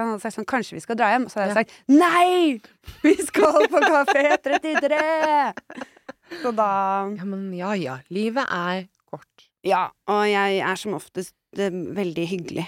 [0.00, 1.26] Han hadde sagt sånn Kanskje vi skal dra hjem?
[1.28, 2.60] Og så hadde jeg sagt Nei!
[3.04, 5.00] Vi skal på Kafé 33!
[6.42, 6.70] Så da
[7.14, 7.98] Ja, men ja ja.
[8.14, 9.48] Livet er kort.
[9.64, 12.66] Ja, og jeg er som oftest eh, veldig hyggelig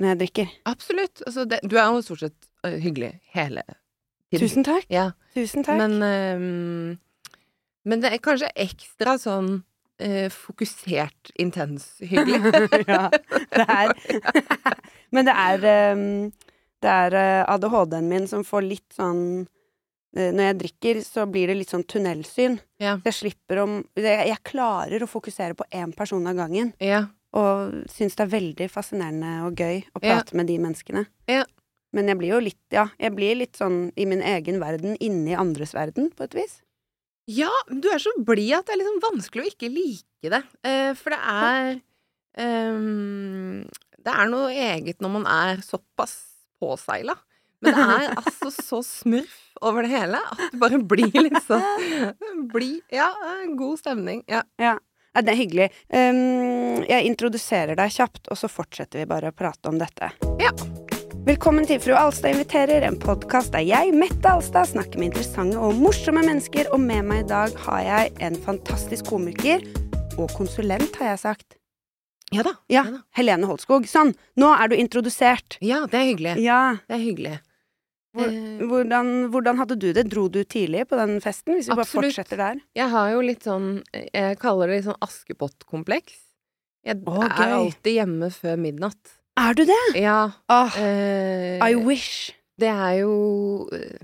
[0.00, 0.52] når jeg drikker.
[0.68, 1.22] Absolutt.
[1.26, 4.42] Altså, det, du er jo stort sett øh, hyggelig hele tiden.
[4.42, 4.84] Tusen takk.
[4.92, 5.10] Ja.
[5.36, 5.78] Tusen takk.
[5.80, 6.98] Men, øhm,
[7.84, 9.62] men det er kanskje ekstra sånn
[10.02, 12.42] øh, fokusert, intens hyggelig.
[12.92, 13.08] ja,
[13.54, 13.94] det er
[15.14, 16.32] Men det er um,
[16.82, 19.46] Det er eh, ADHD-en min som får litt sånn
[20.16, 22.58] eh, Når jeg drikker, så blir det litt sånn tunnelsyn.
[22.82, 22.98] Ja.
[23.04, 26.72] Jeg slipper om Jeg, jeg klarer å fokusere på én person av gangen.
[26.80, 27.06] ja.
[27.36, 30.14] Og syns det er veldig fascinerende og gøy å Ja.
[30.14, 31.02] prate med de menneskene.
[31.28, 31.42] Ja.
[31.92, 35.34] Men jeg blir jo litt Ja, jeg blir litt sånn i min egen verden, inni
[35.36, 36.62] andres verden, på et vis.
[37.28, 40.42] Ja, du er så blid at det er liksom vanskelig å ikke like det.
[40.64, 41.80] Eh, for det er
[42.38, 43.64] um,
[43.98, 46.14] Det er noe eget når man er såpass
[46.60, 47.16] påseila.
[47.64, 51.64] Men det er altså så smurf over det hele at det bare blir litt sånn
[52.52, 53.08] bli, Ja,
[53.56, 54.22] god stemning.
[54.30, 54.44] Ja.
[54.60, 54.76] Ja.
[55.16, 55.66] Ja, det er hyggelig.
[55.88, 60.10] Um, jeg introduserer deg kjapt, og så fortsetter vi bare å prate om dette.
[60.42, 60.52] Ja.
[61.26, 65.80] Velkommen til Fru Alstad inviterer, en podkast der jeg, Mette Alstad, snakker med interessante og
[65.80, 69.64] morsomme mennesker, og med meg i dag har jeg en fantastisk komiker
[70.20, 71.56] og konsulent, har jeg sagt.
[72.34, 72.52] Ja da.
[72.72, 73.00] Ja, da.
[73.18, 73.86] Helene Holtskog.
[73.90, 75.58] Sånn, nå er du introdusert.
[75.62, 76.32] Ja, det er hyggelig.
[76.42, 76.60] Ja.
[76.88, 77.34] Det er hyggelig.
[78.16, 80.06] Hvor, Eh, hvordan, hvordan hadde du det?
[80.08, 81.52] Dro du tidlig på den festen?
[81.58, 82.14] Hvis vi bare Absolutt.
[82.14, 82.60] fortsetter der.
[82.74, 86.14] Jeg har jo litt sånn Jeg kaller det litt sånn Askepott-kompleks.
[86.86, 89.12] Jeg oh, er alltid hjemme før midnatt.
[89.36, 89.82] Er du det?
[90.00, 90.30] Ja.
[90.48, 92.32] Oh, Eh, I wish.
[92.58, 94.00] det er jo eh,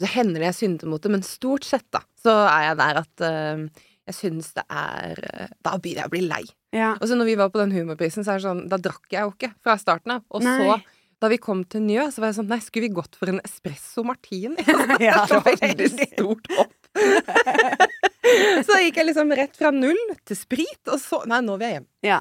[0.00, 3.02] Så hender det jeg synder mot det, men stort sett, da, så er jeg der
[3.02, 3.66] at eh,
[4.06, 6.42] jeg syns det er eh, Da begynner jeg å bli lei.
[6.76, 6.92] Ja.
[7.00, 9.26] Og så når vi var på den humorprisen, så er det sånn Da drakk jeg
[9.26, 10.24] jo ikke fra starten av.
[10.30, 10.56] Og Nei.
[10.60, 10.78] så,
[11.22, 13.42] da vi kom til Njø, så var jeg sånn Nei, skulle vi gått for en
[13.46, 14.66] espresso martini?
[15.02, 16.76] Ja, det var veldig stort opp.
[18.64, 21.68] så da gikk jeg liksom rett fra null til sprit, og så Nei, nå vil
[21.68, 21.88] jeg hjem.
[22.06, 22.20] Ja.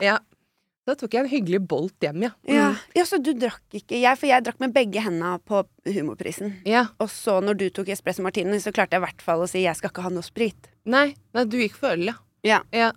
[0.85, 2.31] Da tok jeg en hyggelig bolt hjem, ja.
[2.45, 2.75] Ja, Mm.
[2.99, 6.59] ja, så du drakk ikke jeg, For jeg drakk med begge hendene på humorprisen.
[6.65, 6.87] ja.
[6.99, 9.63] Og så, når du tok espresso martini, så klarte jeg i hvert fall å si
[9.63, 10.69] 'jeg skal ikke ha noe sprit'.
[10.85, 12.13] Nei, nei, du gikk for øl, ja.
[12.43, 12.61] Ja.
[12.71, 12.91] ja.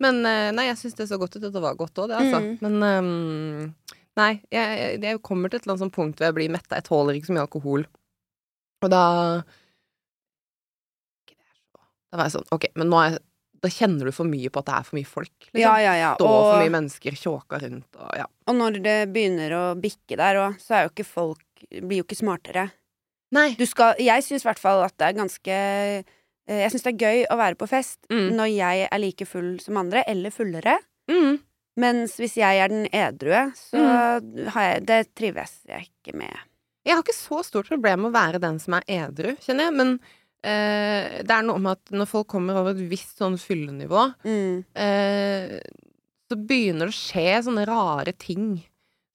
[0.00, 1.44] Men eh, nei, jeg syns det så godt ut.
[1.44, 2.40] og Det var godt òg, det, altså.
[2.40, 2.58] Mm.
[2.62, 3.74] Men um,
[4.16, 6.74] nei, jeg, jeg, kommer til et eller annet sånt punkt hvor jeg blir metta.
[6.76, 7.86] Jeg tåler ikke så mye alkohol.
[8.82, 9.42] Og da
[12.10, 13.20] Da var jeg sånn Ok, men nå er jeg
[13.62, 15.32] Da kjenner du for mye på at det er for mye folk.
[15.50, 15.60] Liksom.
[15.60, 16.10] Ja, ja, ja.
[16.16, 18.24] Stå for mye mennesker, tjåka rundt og ja.
[18.48, 22.04] og når det begynner å bikke der òg, så er jo ikke folk Blir jo
[22.06, 22.70] ikke smartere.
[23.36, 23.50] Nei.
[23.58, 26.94] Du skal Jeg syns i hvert fall at det er ganske eh, Jeg syns det
[26.94, 28.30] er gøy å være på fest Mm.
[28.38, 30.78] når jeg er like full som andre, eller fullere.
[31.10, 31.36] Mm.
[31.80, 34.48] Mens hvis jeg er den edrue, så Mm.
[34.56, 36.32] har jeg Det trives jeg ikke med.
[36.86, 39.74] Jeg har ikke så stort problem med å være den som er edru, kjenner jeg,
[39.76, 40.00] men
[40.42, 44.64] eh, det er noe med at når folk kommer over et visst sånn fyllenivå, Mm.
[44.74, 45.60] eh,
[46.30, 48.62] så begynner det å skje sånne rare ting.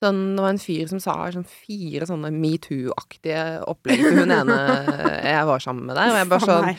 [0.03, 4.57] Sånn, det var en fyr som sa sånn fire sånne metoo-aktige opplegg til hun ene
[5.23, 6.75] jeg var sammen med der, og jeg bare sånn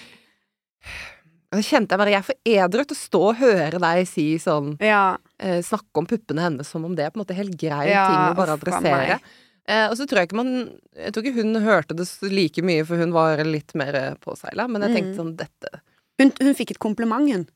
[1.46, 4.06] og så kjente jeg bare Jeg er for edru til å stå og høre deg
[4.10, 5.16] si sånn Ja.
[5.40, 8.04] eh, Snakke om puppene hennes som om det er på en måte helt grei Ja,
[8.10, 8.82] ting å bare adressere.
[9.16, 9.22] meg.
[9.68, 10.50] Eh, og så tror jeg ikke man
[10.94, 14.68] Jeg tror ikke hun hørte det like mye, for hun var litt mer eh, påseila,
[14.70, 15.18] men jeg tenkte Mm.
[15.18, 15.80] sånn Dette
[16.20, 17.46] Hun, hun fikk et kompliment, hun.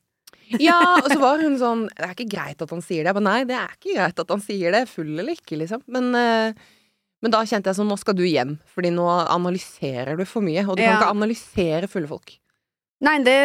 [0.59, 3.13] Ja, og så var hun sånn Det er ikke greit at han sier det.
[3.13, 4.83] Jeg bare nei, det er ikke greit at han sier det.
[4.91, 5.81] Full eller ikke, liksom.
[5.87, 6.53] Men, eh,
[7.23, 10.67] men da kjente jeg sånn Nå skal du hjem, fordi nå analyserer du for mye.
[10.67, 10.97] Og du Ja.
[10.97, 12.35] kan ikke analysere fulle folk.
[13.01, 13.37] Nei, det,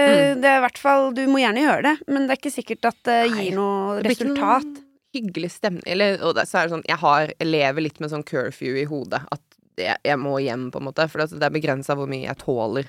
[0.43, 2.84] det er i hvert fall Du må gjerne gjøre det, men det er ikke sikkert
[2.91, 4.66] at det gir noe resultat.
[4.66, 4.83] noen
[5.16, 5.82] hyggelig stemning.
[5.88, 8.87] Eller, og det, så er det sånn Jeg har lever litt med sånn curfew i
[8.88, 9.22] hodet.
[9.32, 9.43] At
[9.81, 11.09] jeg, jeg må hjem, på en måte.
[11.12, 12.88] For det, det er begrensa hvor mye jeg tåler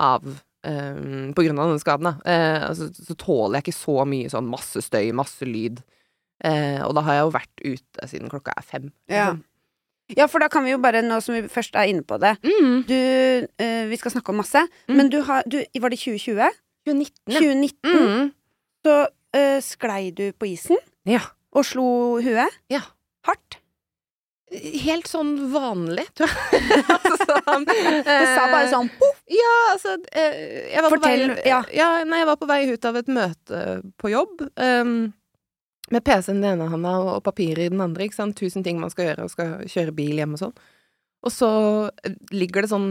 [0.00, 2.14] av um, På grunn av denne skaden, da.
[2.22, 5.80] Uh, altså, så tåler jeg ikke så mye sånn masse støy, masse lyd.
[6.44, 8.90] Uh, og da har jeg jo vært ute siden klokka er fem.
[9.10, 9.30] Ja.
[9.32, 9.46] liksom.
[10.18, 12.32] Ja, for da kan vi jo bare, nå som vi først er inne på det
[12.42, 12.80] Mm.
[12.88, 12.96] Du,
[13.62, 14.96] uh, vi skal snakke om masse, Mm.
[14.96, 16.48] men du har du, Var det 2020?
[16.88, 17.38] 2019, ja.
[17.38, 18.32] 2019 Mm.
[18.86, 18.94] så
[19.36, 21.20] uh, sklei du på isen ja.
[21.56, 21.86] Og slo
[22.22, 22.82] huet Ja.
[23.26, 23.58] hardt.
[24.50, 26.70] Helt sånn vanlig, tror jeg.
[26.96, 29.20] altså, sånn, Det sa bare eh, sånn poff!
[29.30, 30.40] Ja, altså eh,
[30.72, 31.90] jeg var Fortell, på vei, ja.
[32.02, 33.60] nei, jeg var på vei ut av et møte
[34.02, 34.42] på jobb.
[34.58, 34.96] Um,
[35.90, 38.06] med PC-en i den ene handa og papirer i den andre.
[38.06, 38.38] ikke sant?
[38.38, 40.56] Tusen ting man skal gjøre, og skal kjøre bil hjem og sånn.
[41.26, 41.50] Og så
[42.06, 42.90] eh, ligger det sånn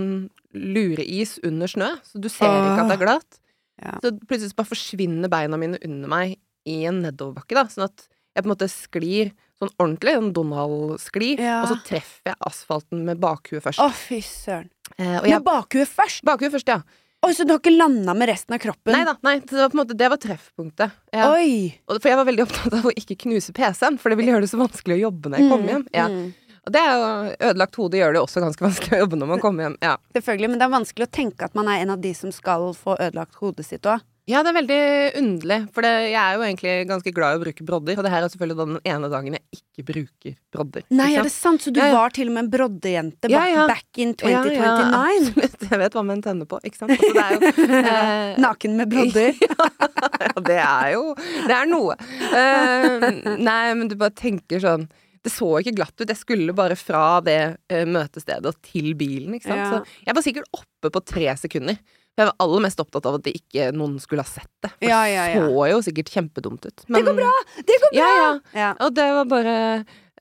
[0.55, 3.41] lureis under snø, så du ser ikke at det er glatt.
[3.79, 3.97] Ja.
[4.03, 7.67] Så plutselig bare forsvinner beina mine under meg i en nedoverbakke, da.
[7.71, 11.33] Sånn at jeg på en måte sklir Sånn ordentlig, sånn Donald-skli.
[11.35, 11.57] Ja.
[11.65, 13.81] Og så treffer jeg asfalten med bakhuet først.
[13.83, 14.69] Å, fy søren.
[14.95, 16.23] Eh, Med bakhuet først?
[16.23, 16.79] bakhuet først, ja.
[17.27, 18.95] Oi, så du har ikke landa med resten av kroppen?
[18.95, 20.93] Nei da, nei, det var på en måte Det var treffpunktet.
[21.11, 21.25] Ja.
[21.33, 21.73] Oi!
[21.89, 24.45] Og, for jeg var veldig opptatt av å ikke knuse PC-en, for det ville gjøre
[24.45, 25.83] det så vanskelig å jobbe når jeg kom hjem.
[25.91, 26.05] Ja.
[26.07, 26.29] Mm.
[26.59, 27.09] Og det er jo
[27.49, 29.75] Ødelagt hode gjør det også ganske vanskelig å jobbe når man kommer hjem.
[29.83, 29.97] Ja.
[30.15, 32.69] Selvfølgelig, men det er vanskelig å tenke at man er en av de som skal
[32.79, 34.07] få ødelagt hodet sitt òg.
[34.29, 34.79] Ja, det er veldig
[35.17, 38.11] underlig, for det, jeg er jo egentlig ganske glad i å bruke brodder, og det
[38.13, 40.83] her er selvfølgelig den ene dagen jeg ikke bruker brodder.
[40.93, 41.63] Nei, er det sant?
[41.65, 41.95] Så du Ja, ja.
[41.97, 43.65] var til og med en broddejente Ja, ja.
[43.71, 45.01] back in Ja, ja, 2029?
[45.01, 45.67] absolutt.
[45.71, 46.93] Jeg vet hva menn tenner på, ikke sant.
[46.93, 49.33] Altså, det jo eh, Naken med brodder?
[50.29, 51.97] ja, det er jo Det er noe.
[52.29, 53.09] Uh,
[53.41, 54.85] nei, men du bare tenker sånn
[55.25, 56.07] Det så ikke glatt ut.
[56.07, 57.39] Jeg skulle bare fra det
[57.73, 59.65] uh, møtestedet og til bilen, ikke sant.
[59.65, 59.71] Ja.
[59.81, 61.79] Så jeg var sikkert oppe på tre sekunder.
[62.19, 64.71] Jeg var aller mest opptatt av at det ikke noen skulle ha sett det.
[64.75, 65.39] For Ja, ja, ja.
[65.39, 66.83] det så jo sikkert kjempedumt ut.
[66.85, 67.31] Det går bra!
[67.55, 67.97] Det går bra!
[67.99, 68.29] Ja, ja.
[68.59, 68.69] Ja.
[68.85, 69.55] Og det var bare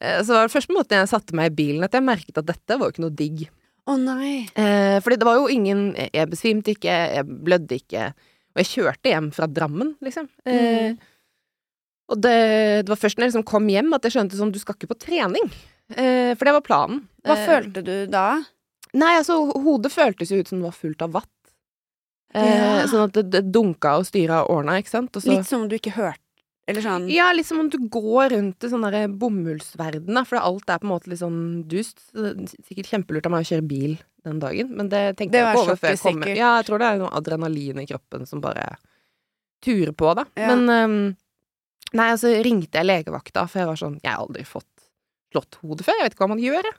[0.00, 2.46] eh, Så var det første måten jeg satte meg i bilen, at jeg merket at
[2.48, 3.46] dette var jo ikke noe digg.
[3.88, 4.32] Å nei.
[4.54, 8.10] Eh, fordi det var jo ingen Jeg besvimte ikke, jeg blødde ikke.
[8.54, 10.28] Og jeg kjørte hjem fra Drammen, liksom.
[10.46, 10.98] Eh, Mm.
[12.14, 12.36] og det,
[12.86, 14.88] det var først når jeg liksom kom hjem at jeg skjønte sånn Du skal ikke
[14.94, 15.50] på trening.
[15.96, 17.02] Eh, for det var planen.
[17.26, 18.38] Hva Eh, følte du da?
[18.96, 21.28] Nei, altså, hodet føltes jo ut som det var fullt av vatt.
[22.34, 22.86] Eh, Ja.
[22.86, 25.14] Sånn at det, dunka og styra ordna, ikke sant.
[25.16, 26.20] Og så, Litt som om du ikke hørte
[26.68, 30.36] Eller sånn Ja, litt som om du går rundt i sånn derre bomullsverden, da, for
[30.36, 32.02] alt er på en måte litt sånn dust.
[32.14, 32.34] Er
[32.68, 33.96] Sikkert kjempelurt av meg å kjøre bil
[34.28, 36.18] den dagen, men det tenkte Det jeg på over før jeg kom.
[36.20, 36.36] sikkert.
[36.36, 38.76] Ja, jeg tror det er noe adrenalin i kroppen som bare
[39.64, 40.24] turer på, da.
[40.36, 40.54] Ja.
[40.54, 41.16] Men um,
[41.96, 44.66] Nei, altså ringte jeg legevakta, for jeg var sånn Jeg har aldri fått
[45.32, 46.76] slått hodet før, jeg vet ikke hva man gjør, jeg.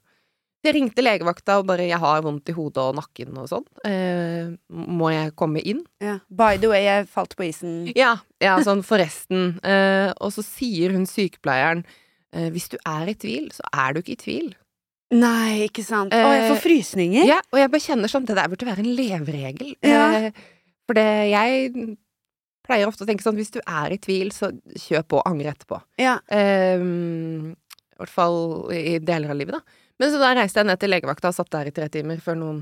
[0.65, 3.65] Jeg ringte legevakta og bare 'Jeg har vondt i hodet og nakken og sånn.
[3.87, 6.19] Eh, må jeg komme inn?' ja.
[6.29, 7.91] By the way, jeg falt på isen.
[7.95, 9.59] Ja, ja sånn forresten.
[9.63, 11.85] Eh, og så sier hun sykepleieren
[12.33, 14.49] eh, hvis du er i tvil, så er du ikke i tvil.
[15.15, 16.13] Nei, ikke sant.
[16.13, 17.25] Å, jeg får frysninger.
[17.25, 19.73] Ja, og jeg bare kjenner sånn, det der burde være en leveregel.
[19.81, 20.03] Ja.
[20.19, 20.31] Eh,
[20.85, 21.97] for det, jeg
[22.67, 25.55] pleier ofte å tenke sånn, hvis du er i tvil, så kjør på og angre
[25.55, 25.79] etterpå.
[26.01, 26.19] Ja.
[26.29, 29.78] Eh, I hvert fall i deler av livet, da.
[29.99, 32.37] Men så da reiste jeg ned til legevakta og satt der i tre timer før
[32.39, 32.59] noen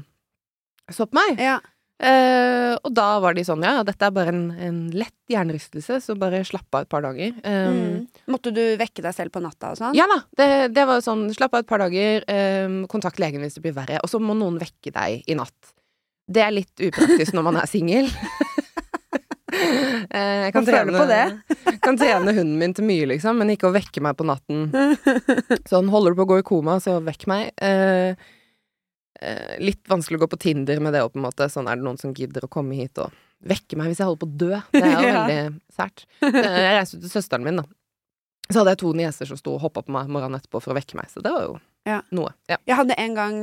[0.91, 1.41] så på meg.
[1.43, 1.57] ja.
[1.97, 6.13] Eh, og da var de sånn, ja, dette er bare en, en lett hjernerystelse, så
[6.13, 7.31] bare slapp av et par dager.
[7.41, 8.03] Um, Mm.
[8.29, 9.95] Måtte du vekke deg selv på natta og sånn?
[9.97, 12.21] Ja da, det, det var sånn, slapp av et par dager,
[12.67, 15.73] um, kontakt legen hvis det blir verre, og så må noen vekke deg i natt.
[16.29, 18.11] Det er litt upraktisk når man er singel.
[19.53, 21.77] Eh, jeg kan trene, på det.
[21.85, 24.65] kan trene hunden min til mye, liksom, men ikke å vekke meg på natten.
[25.69, 27.53] Sånn, holder du på å gå i koma, så vekk meg.
[27.63, 28.11] Eh,
[29.21, 31.47] eh, litt vanskelig å gå på Tinder med det òg, på en måte.
[31.53, 33.15] Sånn er det noen som gidder å komme hit og
[33.47, 34.61] vekke meg hvis jeg holder på å dø.
[34.73, 35.17] Det er jo Ja.
[35.23, 35.41] veldig
[35.77, 36.05] sært.
[36.27, 37.67] Eh, Jeg reiste ut til søsteren min, da.
[38.47, 40.77] Så hadde jeg to nieser som sto og hoppa på meg morgenen etterpå for å
[40.77, 41.57] vekke meg, så det var jo
[41.87, 42.01] Ja.
[42.15, 42.31] noe.
[42.51, 42.55] Ja.
[42.67, 43.39] Jeg hadde en gang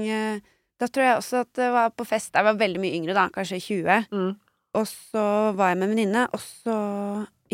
[0.81, 2.33] Da tror jeg også at det var på fest.
[2.35, 4.09] Jeg var veldig mye yngre da, kanskje 20.
[4.11, 4.33] Mm.
[4.75, 5.25] Og så
[5.55, 6.77] var jeg med en venninne, og så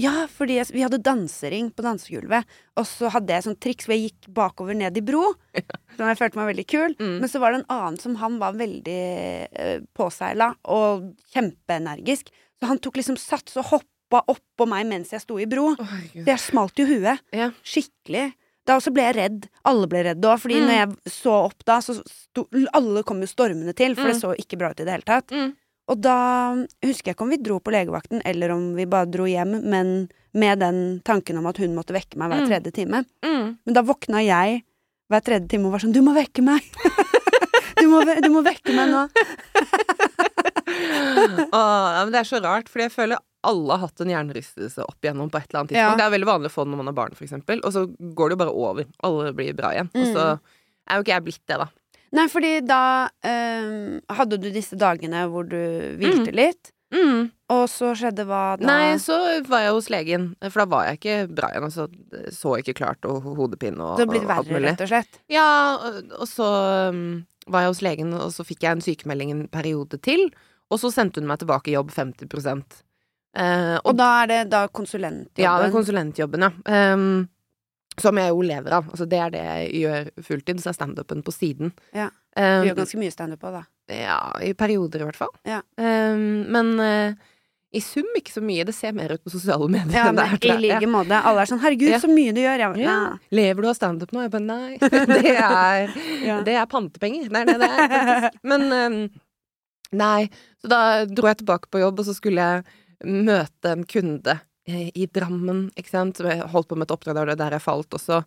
[0.00, 2.46] Ja, fordi jeg, vi hadde dansering på dansegulvet.
[2.78, 5.34] Og så hadde jeg sånn triks hvor jeg gikk bakover ned i bro.
[5.98, 6.94] Som jeg følte meg veldig kul.
[6.96, 7.16] Mm.
[7.20, 9.00] Men så var det en annen som han var veldig
[9.50, 12.30] uh, påseila og kjempeenergisk.
[12.60, 15.74] Så han tok liksom sats og hoppa oppå meg mens jeg sto i bro.
[15.74, 15.94] Oh.
[16.14, 17.20] Så jeg smalt jo huet.
[17.36, 17.50] Ja.
[17.66, 18.30] Skikkelig.
[18.68, 19.48] Da også ble jeg redd.
[19.68, 20.40] Alle ble redde òg.
[20.42, 20.66] Fordi Mm.
[20.70, 24.22] når jeg så opp da, så sto Alle kom jo stormende til, for det Mm.
[24.22, 25.28] så ikke bra ut i det hele tatt.
[25.34, 25.52] Mm.
[25.90, 26.14] Og da
[26.86, 30.08] husker jeg ikke om vi dro på legevakten, eller om vi bare dro hjem, men
[30.38, 32.48] med den tanken om at hun måtte vekke meg hver Mm.
[32.52, 33.04] tredje time.
[33.26, 33.56] Mm.
[33.66, 34.62] Men da våkna jeg
[35.10, 36.62] hver tredje time og var sånn Du må vekke meg!
[37.80, 39.08] du, må, du må vekke meg nå!
[41.52, 43.18] Åh, men det er så rart, fordi jeg føler
[43.48, 45.90] alle har hatt en hjernerystelse opp igjennom på et eller annet tidspunkt.
[45.94, 45.96] Ja.
[45.98, 48.28] Det er veldig vanlig å få det når man har barn, eksempel, og så går
[48.30, 48.88] det jo bare over.
[49.08, 49.88] Alle blir bra igjen.
[49.96, 50.40] Og så Mm.
[50.90, 51.66] er jo ikke jeg blitt det, da.
[52.16, 52.82] Nei, fordi da
[53.22, 55.58] eh, hadde du disse dagene hvor du
[56.00, 57.28] hvilte litt, Mm.
[57.54, 58.66] og så skjedde hva da?
[58.66, 59.14] Nei, så
[59.46, 61.66] var jeg hos legen, for da var jeg ikke bra igjen.
[61.68, 61.86] Altså,
[62.34, 64.72] så ikke klart, og hodepine og, det har blitt og alt verre, mulig.
[64.72, 65.20] rett og slett.
[65.30, 65.46] Ja,
[65.78, 66.48] og, og så
[66.90, 67.04] um,
[67.46, 70.26] var jeg hos legen, og så fikk jeg en sykemelding en periode til.
[70.70, 74.66] Og så sendte hun meg tilbake i jobb 50 eh, Og da er det da
[74.70, 75.42] konsulentjobben.
[75.42, 76.50] Ja, det er konsulentjobben, ja.
[76.70, 77.28] Ehm,
[78.02, 78.86] som jeg jo lever av.
[78.92, 81.72] Altså, det er det jeg gjør fulltid, så er standupen på siden.
[81.96, 82.08] Ja.
[82.36, 83.64] Ehm, Du gjør ganske mye standup òg, da.
[83.94, 85.32] ja, i perioder i hvert fall.
[85.48, 85.60] Ja.
[85.76, 87.14] Um, men uh,
[87.72, 88.64] i sum ikke så mye.
[88.66, 91.20] Det ser mer ut på sosiale medier Ja, men er til I like måte.
[91.22, 92.00] Alle er sånn 'herregud, Ja.
[92.02, 92.76] så mye du gjør'.
[92.82, 92.96] Ja.
[93.30, 94.22] Lever du av standup nå?
[94.26, 94.78] Jeg bare nei.
[95.22, 95.94] Det er,
[96.44, 97.28] det er pantepenger.
[97.30, 98.38] Det er det er, faktisk.
[98.50, 99.00] Men um,
[99.92, 100.28] nei.
[100.62, 102.64] Så da dro jeg tilbake på jobb, og så skulle jeg
[103.06, 104.34] møte en kunde
[104.68, 106.20] i Drammen, ikke sant.
[106.20, 108.20] Jeg holdt på med et oppdrag der, jeg falt, og så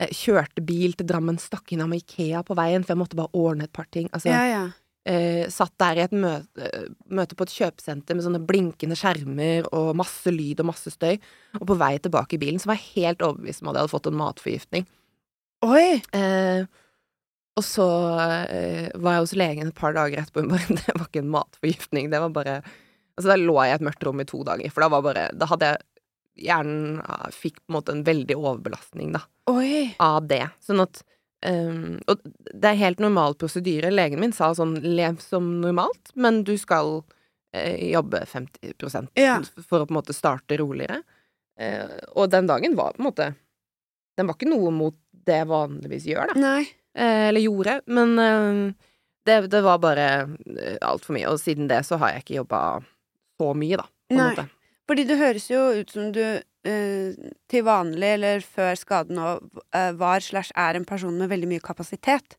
[0.00, 3.68] eh, kjørte bil til Drammen, stakk innom Ikea på veien, for jeg måtte bare ordne
[3.68, 4.08] et par ting.
[4.12, 4.62] Altså, Ja, ja.
[5.06, 6.70] eh, satt der i et møte,
[7.12, 11.18] møte på et kjøpesenter med sånne blinkende skjermer og masse lyd og masse støy,
[11.60, 13.94] og på vei tilbake i bilen så var jeg helt overbevist om at jeg hadde
[13.94, 14.88] fått en matforgiftning.
[15.64, 16.00] Oi!
[16.16, 16.64] Eh,
[17.54, 17.84] og så
[18.50, 21.30] eh, var jeg hos legen et par dager etterpå, hun bare Det var ikke en
[21.36, 22.56] matforgiftning, det var bare
[23.16, 25.24] Altså, da lå jeg i et mørkt rom i to dager, for da var bare
[25.38, 25.82] Da hadde jeg
[26.48, 29.20] Hjernen ja, fikk på en måte en veldig overbelastning, da,
[29.52, 29.92] Oi!
[30.02, 30.40] av det.
[30.66, 30.98] Sånn at
[31.46, 33.92] um, Og det er helt normal prosedyre.
[33.94, 37.04] Legen min sa sånn lev som normalt, men du skal
[37.54, 39.36] eh, jobbe 50 Ja.
[39.62, 41.04] for å på en måte starte roligere.
[41.54, 41.86] Eh,
[42.18, 43.28] og den dagen var på en måte
[44.18, 46.40] Den var ikke noe mot det jeg vanligvis gjør, da.
[46.42, 46.64] Nei.
[46.98, 48.18] Eh, eller gjorde, men
[49.24, 50.08] det, det var bare
[50.82, 51.30] altfor mye.
[51.30, 52.60] Og siden det så har jeg ikke jobba
[53.40, 53.86] så mye, da.
[54.10, 54.30] På Nei.
[54.34, 54.48] måte.
[54.86, 56.20] Fordi det høres jo ut som du
[56.64, 57.14] eh,
[57.48, 61.60] til vanlig, eller før skaden òg, eh, var slash er en person med veldig mye
[61.64, 62.36] kapasitet.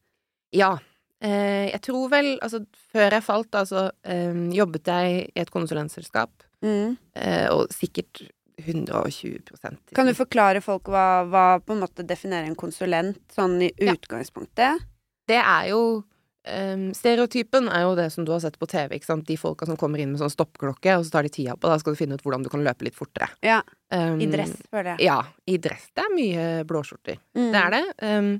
[0.53, 0.77] Ja.
[1.21, 5.51] Eh, jeg tror vel Altså, før jeg falt, da, så eh, jobbet jeg i et
[5.51, 6.31] konsulentselskap,
[6.63, 6.97] Mm.
[7.15, 8.23] eh, og sikkert
[8.57, 13.71] 120% Kan du forklare folk hva, hva på en måte definerer en konsulent, sånn i
[13.77, 13.93] Ja.
[13.93, 14.81] utgangspunktet?
[15.27, 16.03] Det er jo
[16.45, 19.27] eh, Stereotypen er jo det som du har sett på TV, ikke sant.
[19.27, 21.79] De folka som kommer inn med sånn stoppklokke, og så tar de tida på, da
[21.81, 23.31] skal du finne ut hvordan du kan løpe litt fortere.
[23.45, 25.05] Ja, Um, I dress, føler jeg.
[25.05, 25.89] Ja, i dress.
[25.95, 27.19] Det er mye blåskjorter.
[27.37, 27.49] Mm.
[27.53, 27.83] Det er det.
[28.01, 28.31] Um,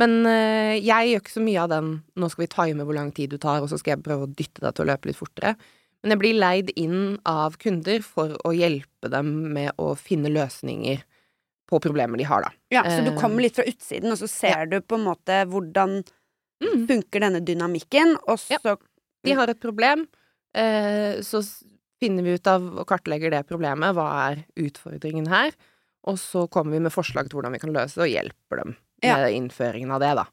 [0.00, 3.10] men uh, jeg gjør ikke så mye av den 'nå skal vi time hvor lang
[3.16, 5.18] tid du tar, og så skal jeg prøve å dytte deg til å løpe litt
[5.18, 5.56] fortere'.
[6.02, 11.02] Men jeg blir leid inn av kunder for å hjelpe dem med å finne løsninger
[11.66, 12.52] på problemer de har, da.
[12.70, 16.04] Ja, så du kommer litt fra utsiden, og så ser du på en måte hvordan
[16.62, 16.86] Mm.
[16.88, 18.58] funker denne dynamikken, og Ja.
[18.58, 18.76] så
[19.24, 20.06] De har et problem,
[20.54, 21.42] eh, så
[22.00, 23.94] finner vi ut av og kartlegger det problemet.
[23.94, 25.52] Hva er utfordringen her?
[26.06, 28.76] Og så kommer vi med forslag til hvordan vi kan løse det, og hjelper dem
[29.02, 29.16] Ja.
[29.16, 30.24] med innføringen av det, da.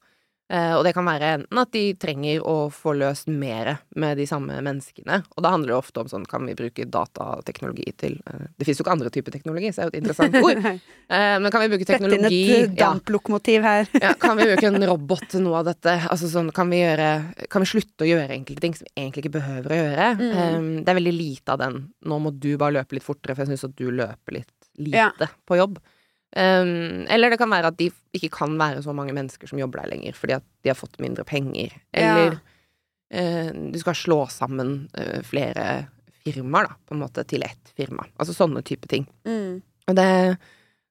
[0.51, 4.25] Eh, og det kan være enten at de trenger å få løst mer med de
[4.27, 8.49] samme menneskene, og da handler det ofte om sånn kan vi bruke datateknologi til eh,
[8.59, 10.59] Det fins jo ikke andre typer teknologi, så det er jo et interessant ord.
[11.13, 13.89] Eh, men kan vi bruke Sett inn teknologi et damplokomotiv her.
[14.01, 15.93] ja, kan vi bruke en robot til noe av dette?
[16.09, 17.09] Altså sånn, kan vi gjøre
[17.53, 20.07] Kan vi slutte å gjøre enkelte ting som vi egentlig ikke behøver å gjøre?
[20.17, 20.31] Mm.
[20.39, 23.43] Um, det er veldig lite av den 'nå må du bare løpe litt fortere', for
[23.43, 25.11] jeg syns at du løper litt lite Ja.
[25.45, 25.77] på jobb.
[26.33, 29.83] Um, eller det kan være at de ikke kan være så mange mennesker som jobber
[29.83, 31.75] der lenger, fordi at de har fått mindre penger.
[31.93, 32.39] Eller
[33.13, 35.85] eh, du skal slå sammen uh, flere
[36.23, 38.07] firmaer, da, på en måte, til ett firma.
[38.17, 39.05] Altså sånne type ting.
[39.27, 39.61] Mm.
[39.93, 40.07] Det,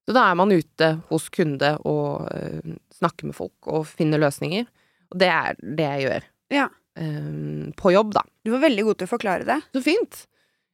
[0.06, 4.68] så da er man ute hos kunde og uh, snakker med folk og finner løsninger.
[5.10, 6.28] Og det er det jeg gjør.
[6.54, 6.68] Ja.
[7.00, 8.22] Um, på jobb, da.
[8.44, 9.58] Du var veldig god til å forklare det.
[9.74, 10.26] Så fint!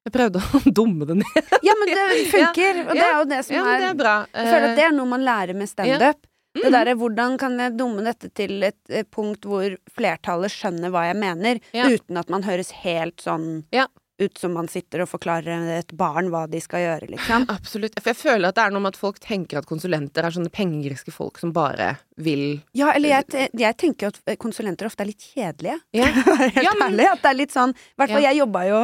[0.06, 1.52] Jeg prøvde å dumme det ned.
[1.66, 4.16] Ja, men det funker, og det er jo det som er det er bra.
[4.32, 6.24] Jeg føler Eh, at det er noe man lærer med standup.
[6.58, 10.90] Det mm, derre hvordan kan jeg dumme dette til et, eh, punkt hvor flertallet skjønner
[10.94, 13.84] hva jeg mener, uten at man høres helt sånn Ja.
[14.18, 17.44] ut som man sitter og forklarer et barn hva de skal gjøre, liksom.
[17.54, 18.00] Absolutt.
[18.00, 20.50] For jeg føler at det er noe med at folk tenker at konsulenter er sånne
[20.50, 25.12] pengegriske folk som bare vil Ja, eller jeg, jeg tenker at eh, konsulenter ofte er
[25.12, 25.76] litt kjedelige.
[26.00, 26.08] Ja.
[26.10, 27.06] Helt Ja, men- ærlig.
[27.12, 28.32] At det er litt sånn I hvert fall, Ja.
[28.32, 28.80] jeg jobba jo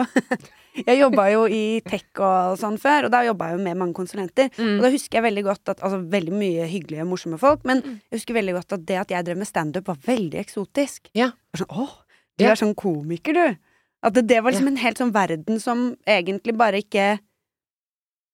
[0.75, 3.95] Jeg jobba jo i tech og sånn før, og da jobba jeg jo med mange
[3.95, 4.49] konsulenter.
[4.59, 4.73] Mm.
[4.79, 8.01] Og da husker jeg veldig godt at Altså veldig mye hyggelige, morsomme folk, men Mm.
[8.11, 11.11] jeg husker veldig godt at det at jeg drev med standup, var veldig eksotisk.
[11.15, 11.31] Ja.
[11.55, 11.95] Var sånn, Åh,
[12.39, 13.57] du er sånn komiker, du.
[14.03, 17.19] At det, det var liksom en helt sånn verden som egentlig bare ikke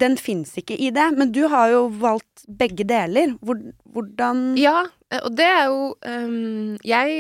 [0.00, 1.10] Den fins ikke i det.
[1.18, 3.34] Men du har jo valgt begge deler.
[3.44, 3.58] Hvor,
[3.92, 4.86] hvordan Ja,
[5.26, 7.14] og det er jo um, Jeg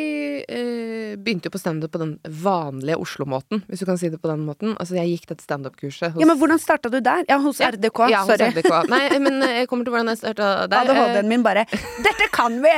[0.46, 4.30] uh, begynte jo på standup på den vanlige Oslo-måten, hvis du kan si det på
[4.30, 4.76] den måten.
[4.78, 7.24] Altså, jeg gikk dette standup-kurset hos Ja, men hvordan starta du der?
[7.28, 7.72] Ja, hos Ja.
[7.74, 8.00] RDK.
[8.12, 8.50] Ja, hos Sorry.
[8.54, 8.88] RDK.
[8.92, 10.92] Nei, men eh, jeg kommer til hvordan jeg starta der.
[10.92, 12.76] ADHD-en min bare 'Dette kan vi!'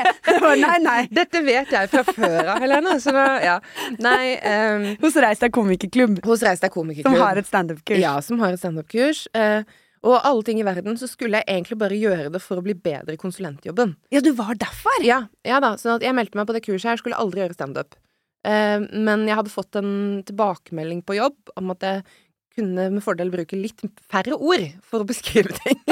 [0.65, 0.99] Nei, nei.
[1.05, 2.97] Eh, Dette vet jeg fra før av, Helene.
[3.03, 3.59] Så da, ja.
[4.01, 7.13] Nei um, Hos Reis deg komikerklubb, Hos Reis deg komikerklubb.
[7.15, 8.01] som har et standup-kurs.
[8.01, 9.27] Ja, som har et standup-kurs.
[9.37, 9.63] Eh,
[10.03, 12.75] og alle ting i verden så skulle jeg egentlig bare gjøre det for å bli
[12.75, 13.95] bedre i konsulentjobben.
[14.15, 15.05] Ja, du var derfor?
[15.07, 17.57] Ja, ja da, sånn at jeg meldte meg på det kurset her, skulle aldri gjøre
[17.57, 17.95] standup.
[18.43, 19.93] Eh, men jeg hadde fått en
[20.27, 22.03] tilbakemelding på jobb om at jeg
[22.57, 25.81] kunne med fordel bruke litt færre ord for å beskrive ting.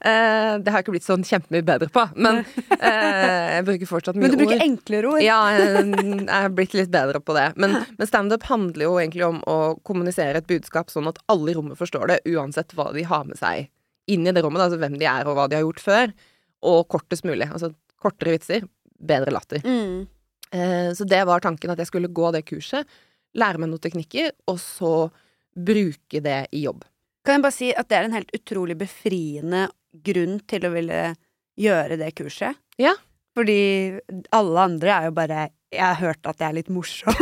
[0.00, 2.40] Eh, det har jeg ikke blitt sånn kjempemye bedre på, men
[2.76, 4.32] eh, jeg bruker fortsatt mye ord.
[4.32, 4.64] Men du bruker ord.
[4.64, 5.22] enklere ord.
[5.22, 7.46] Ja, jeg er blitt litt bedre på det.
[7.60, 11.56] Men, men standup handler jo egentlig om å kommunisere et budskap sånn at alle i
[11.58, 13.68] rommet forstår det, uansett hva de har med seg
[14.10, 16.14] inn i det rommet, altså hvem de er og hva de har gjort før,
[16.70, 17.48] og kortest mulig.
[17.50, 18.66] Altså kortere vitser,
[19.00, 19.64] bedre latter.
[19.64, 20.06] Mm.
[20.50, 22.88] Eh, så det var tanken at jeg skulle gå det kurset,
[23.38, 24.94] lære meg noen teknikker, og så
[25.66, 26.84] bruke det i jobb.
[27.26, 29.66] Kan jeg bare si at det er en helt utrolig befriende
[30.06, 31.00] grunn til å ville
[31.60, 32.56] gjøre det kurset.
[32.80, 32.94] Ja.
[33.36, 33.60] Fordi
[34.34, 37.14] alle andre er jo bare Jeg har hørt at jeg er litt morsom.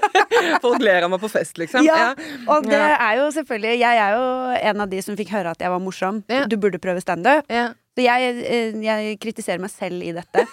[0.64, 1.86] Folk ler av meg på fest, liksom.
[1.86, 2.10] Ja.
[2.52, 4.26] Og det er jo selvfølgelig Jeg er jo
[4.72, 6.20] en av de som fikk høre at jeg var morsom.
[6.28, 6.44] Ja.
[6.50, 7.48] Du burde prøve standup.
[7.48, 7.70] Ja.
[7.96, 10.46] Jeg, eh, jeg kritiserer meg selv i dette.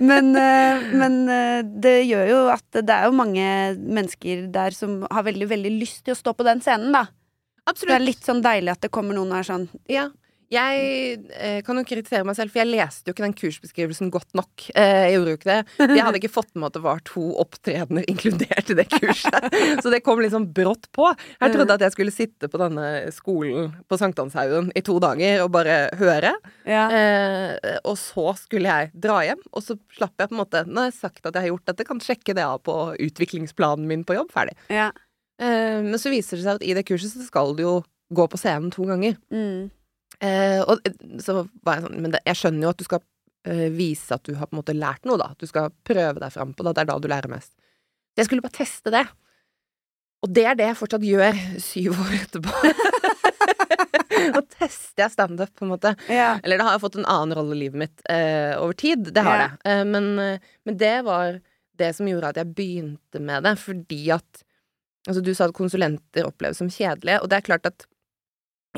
[0.00, 5.00] Men, eh, men eh, det gjør jo at det er jo mange mennesker der som
[5.10, 7.04] har veldig, veldig lyst til å stå på den scenen, da.
[7.66, 7.90] Absolutt.
[7.90, 10.08] Det er litt sånn deilig at det kommer noen og er sånn Ja.
[10.50, 14.34] Jeg eh, kan jo kritisere meg selv, for jeg leste jo ikke den kursbeskrivelsen godt
[14.34, 14.64] nok.
[14.74, 15.58] Eh, jeg gjorde jo ikke det.
[15.78, 19.46] Jeg hadde ikke fått med at det var to opptredener inkludert i det kurset.
[19.78, 21.06] Så det kom liksom brått på.
[21.38, 25.52] Jeg trodde at jeg skulle sitte på denne skolen på Sankthanshaugen i to dager og
[25.54, 26.34] bare høre.
[26.66, 26.86] Ja.
[26.90, 30.82] Eh, og så skulle jeg dra hjem, og så slapp jeg på en måte Nå
[30.82, 34.02] har jeg sagt at jeg har gjort dette, kan sjekke det av på utviklingsplanen min
[34.06, 34.34] på jobb.
[34.34, 34.58] Ferdig.
[34.72, 34.90] ja.
[35.40, 37.76] Eh, men så viser det seg at i det kurset så skal du jo
[38.12, 39.14] gå på scenen to ganger.
[39.32, 39.70] Mm.
[40.20, 43.00] Eh, og eh, så var jeg sånn Men det, jeg skjønner jo at du skal
[43.48, 45.30] eh, vise at du har på en måte lært noe, da.
[45.32, 46.74] At du skal prøve deg fram på det.
[46.76, 47.54] Det er da du lærer mest.
[48.12, 49.06] Så jeg skulle bare teste det.
[50.20, 52.52] Og det er det jeg fortsatt gjør syv år etterpå.
[54.36, 55.94] Og tester jeg standup, på en måte.
[56.12, 56.34] ja.
[56.44, 59.08] Eller det har fått en annen rolle i livet mitt eh, over tid.
[59.16, 59.46] Det har Ja.
[59.48, 59.70] det.
[59.70, 61.38] Eh, men, eh, men det var
[61.80, 64.44] det som gjorde at jeg begynte med det, fordi at
[65.08, 67.86] Altså, du sa at konsulenter oppleves som kjedelige, og det er klart at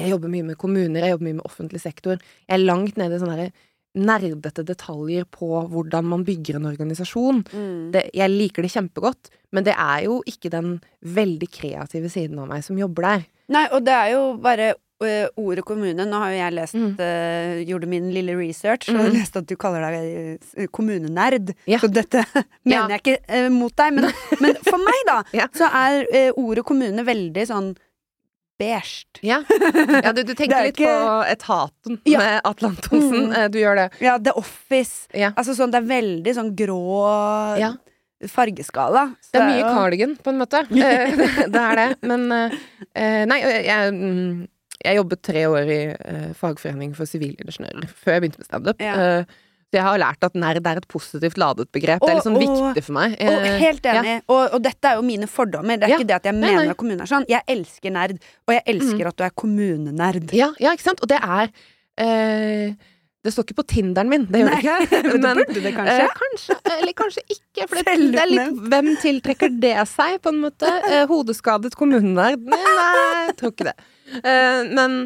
[0.01, 2.17] jeg jobber mye med kommuner, jeg jobber mye med offentlig sektor.
[2.49, 3.53] Jeg er langt nede i sånne der
[3.93, 7.43] nerdete detaljer på hvordan man bygger en organisasjon.
[7.53, 7.91] Mm.
[7.93, 12.49] Det, jeg liker det kjempegodt, men det er jo ikke den veldig kreative siden av
[12.49, 13.27] meg som jobber der.
[13.53, 14.71] Nei, og det er jo bare
[15.03, 15.11] ø,
[15.43, 16.07] ordet kommune.
[16.09, 16.95] Nå har jo jeg lest Mm.
[16.97, 19.13] uh, Gjorde min lille research og Mm.
[19.19, 21.53] leste at du kaller deg kommunenerd.
[21.69, 21.79] Ja.
[21.83, 22.25] Så dette
[22.65, 22.87] Ja.
[22.87, 24.09] mener jeg ikke uh, mot deg, men,
[24.41, 25.49] men for meg, da, Ja.
[25.53, 27.75] så er ordet kommune veldig sånn
[28.63, 29.05] beige.
[29.27, 29.43] Ja,
[30.07, 32.23] ja du, du tenker er litt ikke- på Etaten Ja.
[32.23, 33.27] med Atle Antonsen.
[33.29, 33.37] Mm.
[33.43, 33.89] Eh, Du gjør det.
[34.07, 35.09] Ja, The Office.
[35.15, 35.33] Ja.
[35.37, 36.81] Altså sånn, det er veldig sånn grå
[37.61, 37.73] Ja.
[38.31, 39.09] fargeskala.
[39.33, 40.63] Det er mye jo- cardigan, på en måte.
[40.71, 41.17] Eh,
[41.53, 41.89] det er det.
[42.07, 44.49] Men eh, Nei, jeg, jeg, mm,
[44.97, 45.81] jobbet tre år i
[46.39, 48.81] fagforening for sivilingeniører før jeg begynte med standup.
[48.83, 49.25] Ja.
[49.73, 52.01] Jeg har lært at nerd er et positivt ladet begrep.
[52.05, 53.13] Det er litt sånn Og- og- viktig for meg.
[53.21, 54.23] Og Eh, helt enig.
[54.29, 55.77] Og, og dette er jo mine fordommer.
[55.79, 55.99] Det er Ja.
[55.99, 56.69] ikke det at jeg mener nei.
[56.71, 57.25] at kommunen er sånn.
[57.29, 60.33] Jeg elsker nerd, og jeg elsker at du er kommunenerd.
[60.33, 61.01] Ja, ja, ikke sant?
[61.03, 61.49] Og det er
[61.99, 62.75] eh,
[63.25, 65.03] Det står ikke på Tinderen min, det gjør det ikke.
[65.13, 66.01] Men det burde det kanskje.
[66.03, 67.69] Eh, kanskje, eller kanskje ikke.
[67.69, 70.67] For det, det er litt Hvem tiltrekker det seg, på en måte?
[70.91, 72.43] Eh, hodeskadet kommunenerd?
[72.43, 73.77] Nei, nei, jeg tror ikke det.
[74.25, 74.97] Eh, men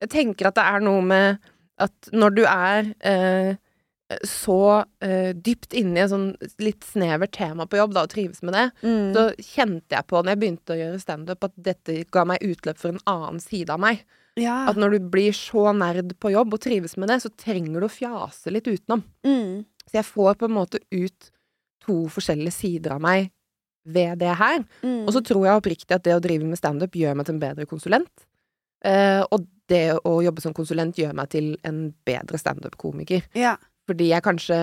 [0.00, 1.38] jeg tenker at det er noe med
[1.78, 3.56] at når du er eh,
[4.22, 6.28] så uh, dypt inne i et sånn
[6.62, 9.08] litt snevert tema på jobb, da, og trives med det, Mm.
[9.16, 12.78] så kjente jeg på når jeg begynte å gjøre standup, at dette ga meg utløp
[12.78, 14.04] for en annen side av meg.
[14.36, 14.66] ja.
[14.68, 17.86] At når du blir så nerd på jobb og trives med det, så trenger du
[17.86, 19.02] å fjase litt utenom.
[19.24, 19.64] mm.
[19.86, 21.30] Så jeg får på en måte ut
[21.86, 23.30] to forskjellige sider av meg
[23.86, 24.64] ved det her.
[24.82, 25.06] Mm.
[25.06, 27.40] Og så tror jeg oppriktig at det å drive med standup gjør meg til en
[27.44, 28.24] bedre konsulent.
[28.84, 33.22] Uh, og det å jobbe som konsulent gjør meg til en bedre standup-komiker.
[33.38, 33.56] Ja.
[33.86, 34.58] Fordi jeg kanskje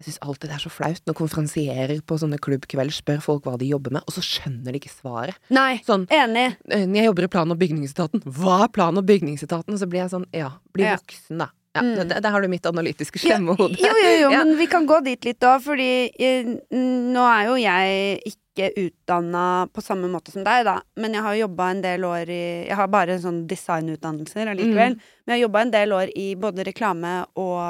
[0.00, 3.58] Jeg syns alltid det er så flaut når konferansierer på sånne klubbkveld spør folk hva
[3.60, 5.36] de jobber med, og så skjønner de ikke svaret.
[5.52, 6.56] Nei, Sånn enig.
[6.72, 8.22] Når Jeg jobber i plan- og bygningsetaten.
[8.24, 9.76] Hva er plan- og bygningsetaten?
[9.76, 10.96] Så blir jeg sånn, ja, bli Ja.
[10.96, 11.50] voksen, da.
[11.76, 12.08] Ja, Mm.
[12.08, 13.76] det, Der har du mitt analytiske slemme hode.
[13.78, 14.42] Jo, jo, jo, Ja.
[14.44, 19.68] men vi kan gå dit litt òg, fordi eh, nå er jo jeg ikke utdanna
[19.72, 20.78] på samme måte som deg, da.
[21.00, 24.96] Men jeg har jobba en del år i Jeg har bare sånn designutdannelser allikevel.
[24.96, 25.14] Mm.
[25.24, 27.60] Men jeg har jobba en del år i både reklame og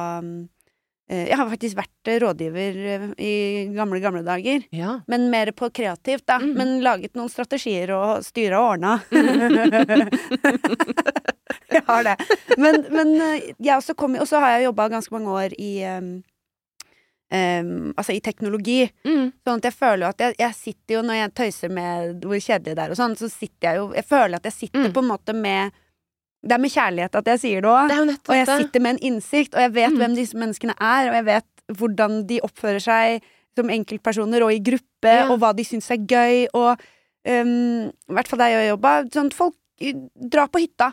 [1.10, 3.34] eh, Jeg har faktisk vært rådgiver eh, i
[3.76, 4.66] gamle, gamle dager.
[4.74, 4.98] Ja.
[5.10, 6.40] Men mer på kreativt, da.
[6.42, 6.52] Mm.
[6.58, 8.98] Men laget noen strategier og styra og ordna.
[11.76, 12.16] jeg har det.
[12.58, 15.72] Men, men eh, jeg også kom Og så har jeg jobba ganske mange år i
[15.86, 16.12] um,
[17.32, 18.90] um, Altså i teknologi.
[19.06, 19.32] Mm.
[19.46, 22.74] Sånn at jeg føler at jeg, jeg sitter jo Når jeg tøyser med hvor kjedelig
[22.76, 24.92] det er og sånn, så sitter jeg jo Jeg føler at jeg sitter Mm.
[24.92, 25.72] på en måte med
[26.42, 27.90] Det er med kjærlighet at jeg sier det òg.
[28.28, 29.98] Og jeg sitter med en innsikt, og jeg vet Mm.
[30.00, 31.44] hvem disse menneskene er, og jeg vet
[31.78, 33.22] hvordan de oppfører seg
[33.56, 35.28] som enkeltpersoner og i gruppe, Ja.
[35.30, 36.80] og hva de syns er gøy, og
[37.28, 39.54] um, I hvert fall der jeg jobba, sånn folk
[40.16, 40.92] drar på hytta,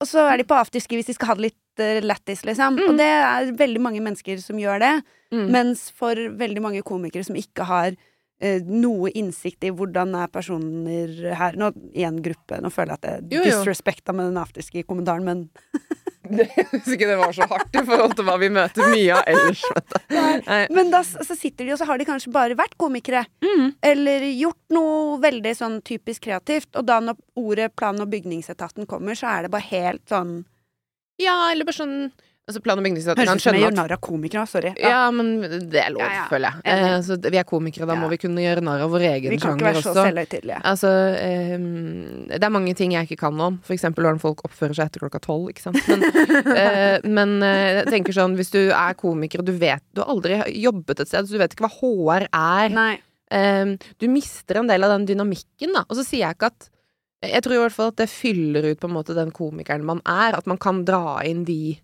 [0.00, 2.76] og så er de på afterski hvis de skal ha det litt uh, lættis, liksom.
[2.78, 2.88] Mm.
[2.90, 4.94] Og det er veldig mange mennesker som gjør det,
[5.28, 5.50] Mm.
[5.52, 7.90] mens for veldig mange komikere som ikke har
[8.40, 13.00] eh, noe innsikt i hvordan er personer her Nå i en gruppe, nå føler jeg
[13.02, 13.58] at det jeg jo.
[13.58, 15.50] disrespekta med den afterski-kommentaren, men
[16.28, 19.62] Hvis ikke det var så hardt i forhold til hva vi møter mye av ellers.
[20.76, 23.22] Men da så sitter de, og så har de kanskje bare vært komikere.
[23.44, 23.70] Mm.
[23.82, 26.68] Eller gjort noe veldig sånn typisk kreativt.
[26.76, 30.42] Og da når ordet plan- og bygningsetaten kommer, så er det bare helt sånn
[31.18, 32.10] Ja, eller bare sånn
[32.48, 34.70] Altså plan- og bygningsetaten Høres ut som jeg gjør narr av komikere, sorry.
[34.80, 35.10] ja.
[35.12, 35.34] men
[35.68, 36.22] det er lov, Ja, ja.
[36.30, 36.62] føler jeg.
[36.64, 36.86] Enig.
[36.94, 38.00] Eh, så vi er komikere, da Ja.
[38.00, 40.04] må vi kunne gjøre narr av vår egen Vi kan ikke sjanger være så også.
[40.08, 40.60] selvhøytidelige.
[40.64, 40.92] Altså,
[41.28, 43.58] ehm, det er mange ting jeg ikke kan om.
[43.62, 45.50] For eksempel hvordan folk oppfører seg etter klokka tolv.
[45.52, 45.76] Ikke sant?
[45.88, 46.02] Men,
[46.62, 50.08] eh, men eh, jeg tenker sånn, hvis du er komiker og du vet Du har
[50.14, 52.68] aldri jobbet et sted, så du vet ikke hva HR er.
[52.72, 52.98] Nei.
[53.30, 55.84] Ehm, du mister en del av den dynamikken, da.
[55.90, 56.70] Og så sier jeg ikke at
[57.24, 60.00] Jeg tror i hvert fall at det fyller ut på en måte den komikeren man
[60.06, 60.36] er.
[60.38, 61.78] At man kan dra inn de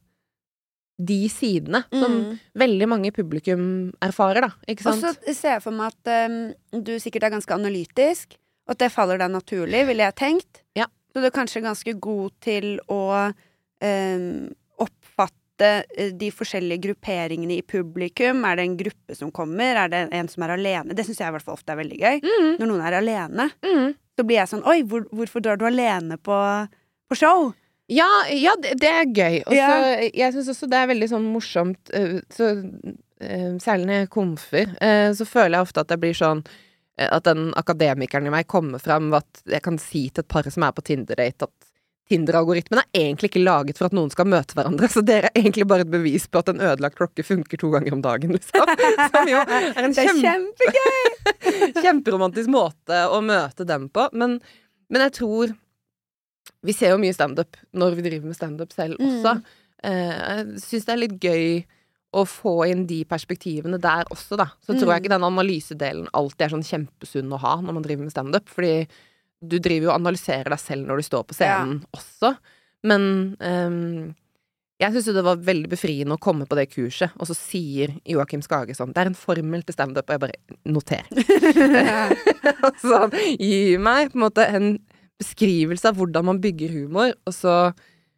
[0.94, 2.38] de sidene som Mm.
[2.54, 4.50] veldig mange publikum erfarer, da.
[4.68, 6.54] Ikke Og så ser jeg for meg at um,
[6.86, 8.36] du sikkert er ganske analytisk,
[8.68, 10.62] og at det faller deg naturlig, ville jeg tenkt.
[10.78, 10.86] Ja.
[11.12, 13.32] Så du er kanskje ganske god til å
[13.82, 18.44] um, oppfatte eh, de forskjellige grupperingene i publikum.
[18.46, 19.74] Er det en gruppe som kommer?
[19.84, 20.94] Er det en som er alene?
[20.94, 22.22] Det syns jeg i hvert fall ofte er veldig gøy.
[22.22, 23.94] Mm, Når noen er alene, mm.
[24.16, 26.38] Så blir jeg sånn Oi, hvor, hvorfor drar du alene på,
[27.10, 27.52] på show?
[27.92, 29.40] Ja, ja, det, det er gøy.
[29.46, 29.72] Og Ja.
[30.08, 32.52] jeg syns også det er veldig sånn morsomt eh, så,
[33.20, 36.40] eh, Særlig når jeg komfer, eh, så føler jeg ofte at det blir sånn
[36.96, 40.62] At den akademikeren i meg kommer fram at jeg kan si til et par som
[40.62, 41.72] er på Tinder-date, at
[42.10, 45.64] Tinder-algoritmen er egentlig ikke laget for at noen skal møte hverandre, så dere er egentlig
[45.70, 48.66] bare et bevis på at en ødelagt klokke funker to ganger om dagen, liksom.
[49.14, 50.68] Som jo er en kjempe!
[51.82, 54.08] Kjemperomantisk måte å møte dem på.
[54.12, 54.36] Men,
[54.92, 55.54] men jeg tror
[56.64, 59.08] Vi ser jo mye standup når vi driver med standup selv Mm.
[59.08, 59.34] også.
[59.84, 61.48] Eh, jeg syns det er litt gøy
[62.14, 64.46] å få inn de perspektivene der også, da.
[64.64, 65.04] Så tror jeg Mm.
[65.04, 68.48] ikke den analysedelen alltid er sånn kjempesunn å ha når man driver med standup.
[68.48, 68.86] Fordi
[69.40, 72.34] du driver jo og analyserer deg selv når du står på scenen også.
[72.84, 73.06] Men
[73.40, 74.12] um,
[74.82, 77.94] jeg syns jo det var veldig befriende å komme på det kurset, og så sier
[78.10, 81.06] Joakim Skage sånn Det er en formel til standup, og jeg bare noter.
[82.84, 83.06] så
[83.38, 84.70] gir meg på en måte en
[85.20, 87.58] beskrivelse av hvordan man bygger humor, og så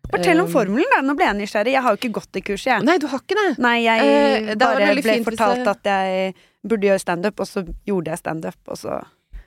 [0.07, 1.00] Fortell om ehm, formelen, da.
[1.02, 1.72] Nå ble jeg nysgjerrig.
[1.74, 2.85] Jeg har jo ikke gått i kurset, jeg.
[2.87, 3.48] Nei, du har ikke det.
[3.59, 7.64] Nei, jeg Eh, det bare ble fint fortalt at jeg burde gjøre standup, og så
[7.88, 9.00] gjorde jeg standup, og så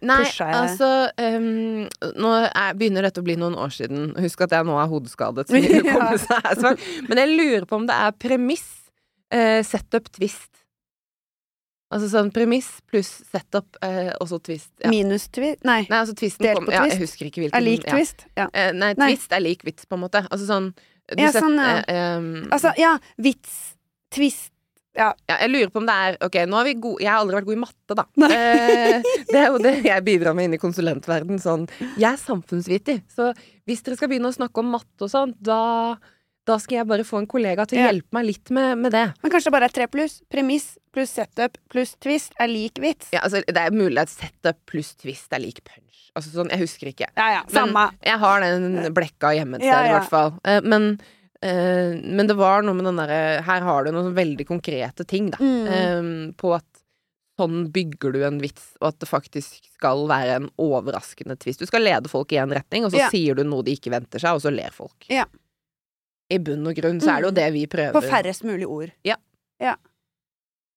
[0.06, 1.88] Nei, pusha jeg altså um,
[2.24, 4.14] Nå er, begynner dette å bli noen år siden.
[4.24, 5.50] Husk at jeg nå er hodeskadet.
[5.50, 6.74] Så Ja.
[7.10, 8.68] Men jeg lurer på om det er premiss,
[9.34, 10.50] uh, setup, twist.
[11.90, 14.70] Altså sånn premiss pluss setup, eh, også twist.
[14.84, 14.92] Ja.
[14.94, 15.82] Minus twist Nei.
[15.90, 16.94] Nei, altså Delt på Ja, twist?
[16.94, 17.58] jeg husker ikke hvilken.
[17.58, 17.96] Er lik ja.
[17.96, 18.26] twist?
[18.38, 18.46] Ja.
[18.54, 19.08] Eh, nei, Nei.
[19.16, 20.22] twist er lik vits, på en måte.
[20.30, 20.70] Altså sånn
[21.18, 23.00] Ja, sett- sånn, eh, um, Altså, ja.
[23.18, 23.76] Vits.
[24.14, 24.49] Twist.
[25.00, 27.38] Ja, jeg lurer på om det er Ok, nå har vi gode Jeg har aldri
[27.40, 28.06] vært god i matte, da.
[28.28, 33.02] Eh, det er jo det jeg bidrar med inn i konsulentverden Sånn, jeg er samfunnsviter,
[33.10, 33.32] så
[33.70, 35.60] hvis dere skal begynne å snakke om matte og sånn, da,
[36.50, 37.92] da skal jeg bare få en kollega til å Ja.
[37.92, 39.04] hjelpe meg litt med, med det.
[39.22, 40.16] Men kanskje det bare er tre pluss.
[40.34, 43.12] Premiss pluss setup pluss twist er lik vits.
[43.14, 45.86] Ja, altså, det er mulig at setup pluss twist er lik punch.
[46.18, 47.12] Altså sånn, jeg husker ikke.
[47.14, 47.44] Ja, ja.
[47.54, 47.84] Men Samme.
[48.10, 48.66] jeg har den
[48.98, 50.34] blekka hjemme et sted, Ja, i hvert fall.
[50.50, 50.90] Eh, men,
[52.04, 55.40] men det var noe med den derre Her har du noen veldig konkrete ting, da.
[55.40, 55.68] Mm.
[55.72, 56.68] eh, på at
[57.40, 61.62] sånn bygger du en vits, og at det faktisk skal være en overraskende twist.
[61.64, 63.14] Du skal lede folk i en retning, og så yeah.
[63.14, 65.08] sier du noe de ikke venter seg, og så ler folk.
[65.08, 65.30] Yeah.
[66.30, 67.40] I bunn og grunn så er det jo Mm.
[67.40, 67.96] det vi prøver.
[67.96, 68.92] På færrest mulig ord.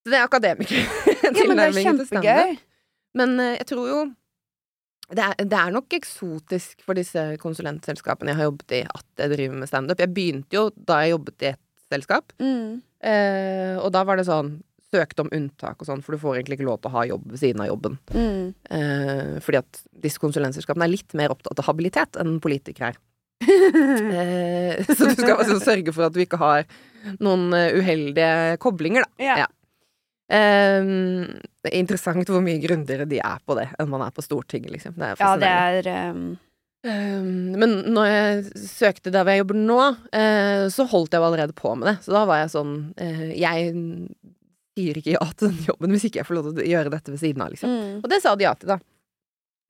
[0.03, 0.79] Så det er akademiker.
[1.23, 2.63] Ja, til standup.
[3.15, 4.01] Men eh, jeg tror jo
[5.11, 9.33] det er, det er nok eksotisk for disse konsulentselskapene jeg har jobbet i, at jeg
[9.35, 9.99] driver med standup.
[10.01, 11.61] Jeg begynte jo da jeg jobbet i et
[11.93, 12.81] selskap, Mm.
[13.05, 14.61] eh, og da var det sånn
[14.93, 17.23] Søkte om unntak og sånn, for du får egentlig ikke lov til å ha jobb
[17.33, 17.95] ved siden av jobben.
[18.13, 18.51] Mm.
[18.77, 22.99] Eh, fordi at disse konsulentselskapene er litt mer opptatt av habilitet enn politikere er.
[24.13, 26.67] Eh, så du skal altså sørge for at du ikke har
[27.25, 29.25] noen eh, uheldige koblinger, da.
[29.25, 29.39] Yeah.
[29.45, 29.49] Ja.
[30.33, 30.87] Eh,
[31.63, 34.73] det er interessant hvor mye grundigere de er på det enn man er på Stortinget,
[34.73, 34.97] liksom.
[34.97, 36.33] Det ja, det er um,
[36.83, 39.79] Um, men når jeg søkte der hvor jeg jobber nå,
[40.19, 41.97] uh, så holdt jeg jo allerede på med det.
[42.03, 43.69] Så da var jeg sånn uh, Jeg
[44.75, 47.15] sier ikke ja til den jobben hvis ikke jeg får lov til å gjøre dette
[47.15, 47.71] ved siden av, liksom.
[47.71, 48.01] mm.
[48.01, 48.81] Og det sa de ja til, da.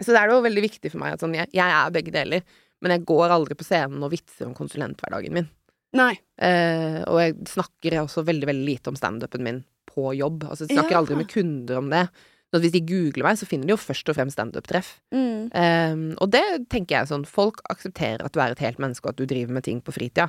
[0.02, 2.46] Så det er jo veldig viktig for meg at sånn, jeg, jeg er begge deler,
[2.82, 5.50] men jeg går aldri på scenen og vitser om konsulenthverdagen min.
[5.98, 6.14] Nei.
[6.40, 10.44] Uh, og jeg snakker også veldig, veldig lite om standupen min på jobb.
[10.48, 11.00] Altså, jeg snakker Ja.
[11.02, 12.08] aldri med kunder om det.
[12.52, 15.00] Så hvis de googler meg, så finner de jo først og fremst standup-treff.
[15.14, 15.48] Mm.
[15.56, 19.14] Um, og det tenker jeg sånn, folk aksepterer at du er et helt menneske, og
[19.14, 20.28] at du driver med ting på fritida.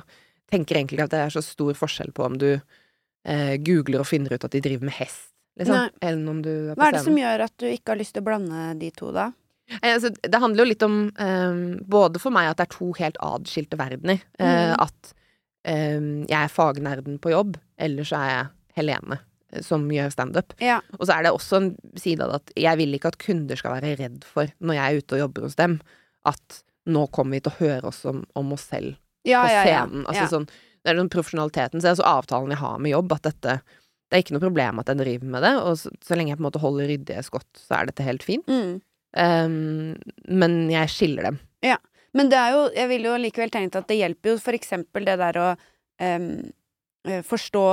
[0.50, 4.32] Tenker egentlig at det er så stor forskjell på om du uh, googler og finner
[4.32, 7.04] ut at de driver med hest, liksom, enn om du er på Hva er det
[7.04, 9.28] som gjør at du ikke har lyst til å blande de to, da?
[9.82, 12.90] Eh, Altså, det handler jo litt om um, både for meg at det er to
[12.98, 14.24] helt adskilte verdener.
[14.40, 14.48] Mm.
[14.48, 15.14] Uh, At
[15.68, 19.30] um, jeg er fagnerden på jobb, eller så er jeg Helene eh,
[19.62, 20.54] som gjør standup.
[20.62, 20.80] Ja.
[20.98, 23.60] Og så er det også en side av det at jeg vil ikke at kunder
[23.60, 25.78] skal være redd for, når jeg er ute og jobber hos dem,
[26.28, 29.60] at nå kommer vi til å høre oss om, om oss selv Ja, på ja,
[29.60, 29.64] ja.
[29.64, 30.04] scenen.
[30.04, 30.30] Altså ja.
[30.32, 31.80] sånn Det er den profesjonaliteten.
[31.80, 34.44] Så det er altså avtalen jeg har med jobb, at dette Det er ikke noe
[34.44, 36.90] problem at jeg driver med det, og så, så lenge jeg på en måte holder
[36.92, 38.50] ryddige skott, så er dette helt fint.
[38.50, 38.76] Mm.
[39.14, 39.94] Um,
[40.42, 41.38] men jeg skiller dem.
[42.14, 45.06] Men det er jo, jeg vil jo likevel tenke at det hjelper jo for eksempel
[45.06, 45.48] det der å
[45.98, 46.28] um,
[47.26, 47.66] forstå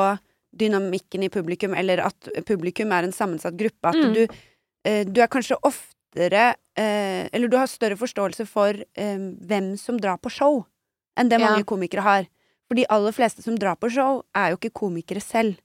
[0.58, 3.88] dynamikken i publikum, eller at publikum er en sammensatt gruppe.
[3.90, 4.14] At Mm.
[4.14, 4.28] du,
[4.86, 9.98] eh, du er kanskje oftere eh, Eller du har større forståelse for eh, hvem som
[10.00, 10.66] drar på show,
[11.18, 11.50] enn det Ja.
[11.50, 12.28] mange komikere har.
[12.68, 15.58] For de aller fleste som drar på show, er jo ikke komikere selv.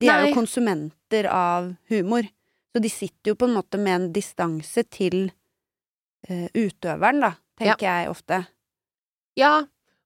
[0.00, 2.22] De er jo konsumenter av humor.
[2.74, 5.30] Så de sitter jo på en måte med en distanse til
[6.28, 8.46] eh, utøveren, da, tenker jeg ofte.
[9.36, 9.58] Ja,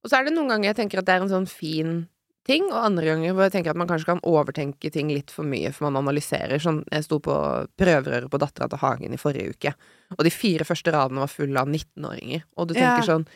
[0.04, 2.08] og så er det noen ganger jeg tenker at det er en sånn fin
[2.48, 5.46] ting, og andre ganger hvor jeg tenker at man kanskje kan overtenke ting litt for
[5.46, 6.58] mye, for man analyserer.
[6.62, 7.34] Sånn, jeg sto på
[7.78, 9.74] prøverøret på Dattera til Hagen i forrige uke,
[10.16, 13.08] og de fire første radene var fulle av 19-åringer, og du tenker Ja.
[13.14, 13.26] sånn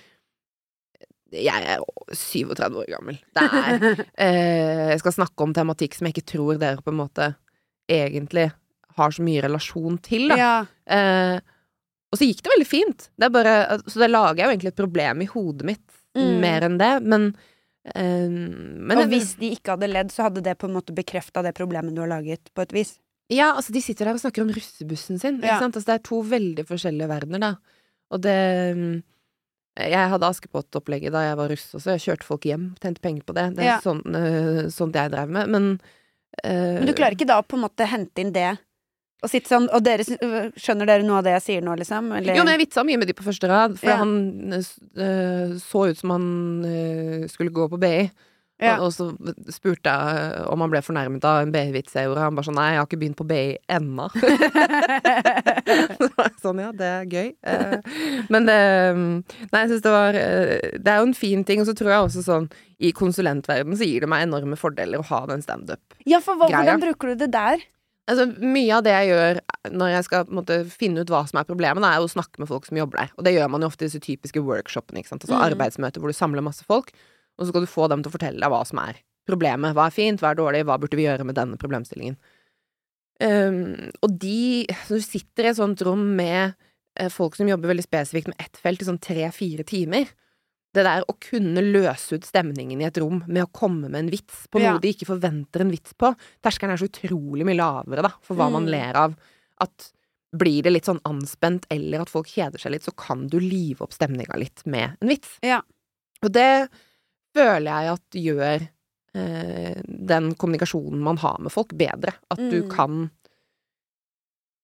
[1.32, 1.80] Jeg er
[2.14, 3.16] 37 år gammel.
[3.34, 7.00] Det er eh, Jeg skal snakke om tematikk som jeg ikke tror dere på en
[7.00, 7.32] måte
[7.90, 8.48] egentlig
[8.96, 10.36] har så mye relasjon til, da.
[10.40, 10.54] ja.
[10.88, 11.40] Eh,
[12.14, 13.08] og så gikk det veldig fint.
[13.18, 13.54] Det er bare,
[13.90, 15.84] så det lager jeg jo egentlig et problem i hodet mitt,
[16.16, 16.38] Mm.
[16.40, 16.92] mer enn det.
[17.04, 17.26] Men,
[17.94, 21.54] men Og hvis de ikke hadde ledd, så hadde det på en måte bekrefta det
[21.54, 22.96] problemet du har laget, på et vis.
[23.32, 25.40] Ja, altså de sitter der og snakker om russebussen sin.
[25.42, 25.58] Ja.
[25.58, 25.74] sant?
[25.76, 27.52] Altså, det er to veldig forskjellige verdener, da.
[28.14, 28.36] Og det
[28.78, 29.02] mm,
[29.76, 31.96] Jeg hadde Askepott-opplegget da jeg var russ også.
[31.96, 33.48] Jeg kjørte folk hjem, tjente penger på det.
[33.56, 33.80] Det er Ja.
[33.84, 35.48] sånn, eh, sånt jeg drev med.
[35.52, 35.80] Men
[36.42, 38.58] eh, Men du klarer ikke da å på en måte hente inn det
[39.24, 42.12] og sånn Og dere skjønner dere noe av det jeg sier nå, liksom?
[42.18, 42.36] Eller?
[42.36, 43.96] Jo, men jeg vitsa mye med de på første rad, for Ja.
[44.02, 46.26] han øh, så ut som han
[46.64, 48.10] øh, skulle gå på BI.
[48.56, 48.78] Ja.
[48.80, 49.10] Og, så
[49.52, 52.22] spurte jeg om han ble fornærmet av en BI-vits jeg gjorde.
[52.24, 53.42] Han bare sånn Nei, jeg har ikke begynt på BI
[53.76, 54.06] ennå.
[56.40, 57.28] Sånn, ja, det er gøy.
[57.42, 57.76] Eh,
[58.32, 58.56] men det
[58.96, 61.92] Nei, jeg syns det var eh, Det er jo en fin ting, og så tror
[61.92, 62.48] jeg også sånn
[62.80, 65.82] I konsulentverdenen så gir det meg enorme fordeler å ha den standup.
[66.08, 67.60] ja, for hva, hvordan bruker du det der?
[68.06, 69.40] Altså, mye av det jeg gjør
[69.74, 72.68] når jeg skal måte, finne ut hva som er problemet, er å snakke med folk
[72.68, 73.10] som jobber der.
[73.18, 75.02] Og det gjør man jo ofte i disse typiske workshopene.
[75.02, 75.42] Altså Mm.
[75.48, 76.92] arbeidsmøter hvor du samler masse folk,
[77.36, 79.74] og så skal du få dem til å fortelle deg hva som er problemet.
[79.74, 82.16] Hva er fint, hva er dårlig, hva burde vi gjøre med denne problemstillingen.
[83.18, 86.54] Um, og de du sitter i et sånt rom med
[87.00, 90.06] eh, folk som jobber veldig spesifikt med ett felt i sånn tre-fire timer.
[90.76, 94.10] Det der å kunne løse ut stemningen i et rom med å komme med en
[94.12, 94.78] vits på noe Ja.
[94.82, 96.10] de ikke forventer en vits på.
[96.44, 98.70] Terskelen er så utrolig mye lavere, da, for hva man Mm.
[98.74, 99.16] ler av.
[99.60, 99.92] At
[100.36, 103.80] blir det litt sånn anspent, eller at folk kjeder seg litt, så kan du live
[103.80, 105.38] opp stemninga litt med en vits.
[105.42, 105.62] Ja.
[106.22, 106.68] Og det
[107.34, 108.68] føler jeg at gjør
[109.16, 112.12] eh, den kommunikasjonen man har med folk, bedre.
[112.30, 112.70] At du Mm.
[112.70, 113.10] kan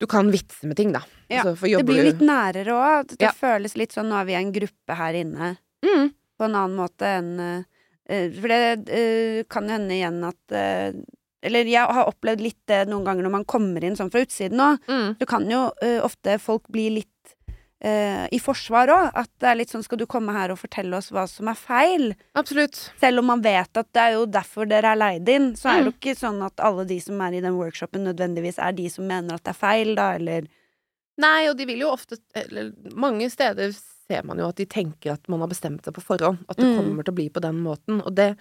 [0.00, 1.00] Du kan vitse med ting, da.
[1.30, 3.06] Ja, Altså, Det blir jo litt nærere òg.
[3.16, 3.30] Det Ja.
[3.30, 6.08] føles litt sånn nå er vi en gruppe her inne, mm.
[6.38, 10.90] på en annen måte enn eh, For det uh, kan jo hende igjen at uh,
[11.42, 14.60] Eller jeg har opplevd litt det noen ganger når man kommer inn sånn fra utsiden
[14.62, 14.84] òg.
[14.86, 15.08] Mm.
[15.18, 15.62] Så kan jo
[16.06, 17.08] ofte folk bli litt
[18.30, 19.08] i forsvar òg.
[19.18, 21.58] At det er litt sånn skal du komme her og fortelle oss hva som er
[21.58, 22.12] feil?
[22.38, 22.78] Absolutt.
[23.00, 25.80] Selv om man vet at det er jo derfor dere er leid inn, så er
[25.80, 25.82] Mm.
[25.82, 28.86] det jo ikke sånn at alle de som er i den workshopen nødvendigvis er de
[28.88, 30.46] som mener at det er feil, da, eller
[31.18, 33.74] Nei, og de vil jo ofte Eller mange steder
[34.08, 36.42] ser man jo at de tenker at man har bestemt seg på forhånd.
[36.48, 36.76] At det Mm.
[36.76, 38.00] kommer til å bli på den måten.
[38.04, 38.36] Og det,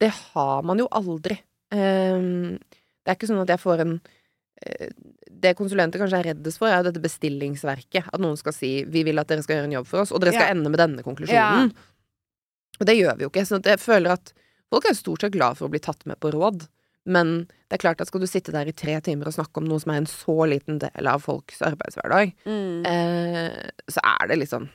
[0.00, 1.38] det har man jo aldri.
[1.72, 2.58] Um,
[3.04, 4.88] det er ikke sånn at jeg får en uh,
[5.44, 8.06] Det konsulenter kanskje er reddest for, er dette bestillingsverket.
[8.12, 10.20] At noen skal si 'vi vil at dere skal gjøre en jobb for oss', og
[10.20, 10.54] dere skal Ja.
[10.54, 11.72] ende med denne konklusjonen.
[12.80, 13.44] Og det gjør vi jo ikke.
[13.46, 14.32] Så jeg føler at
[14.72, 16.66] folk er stort sett glad for å bli tatt med på råd.
[17.06, 19.66] Men det er klart at skal du sitte der i tre timer og snakke om
[19.68, 22.86] noe som er en så liten del av folks arbeidshverdag, mm.
[22.86, 24.70] eh, så er det liksom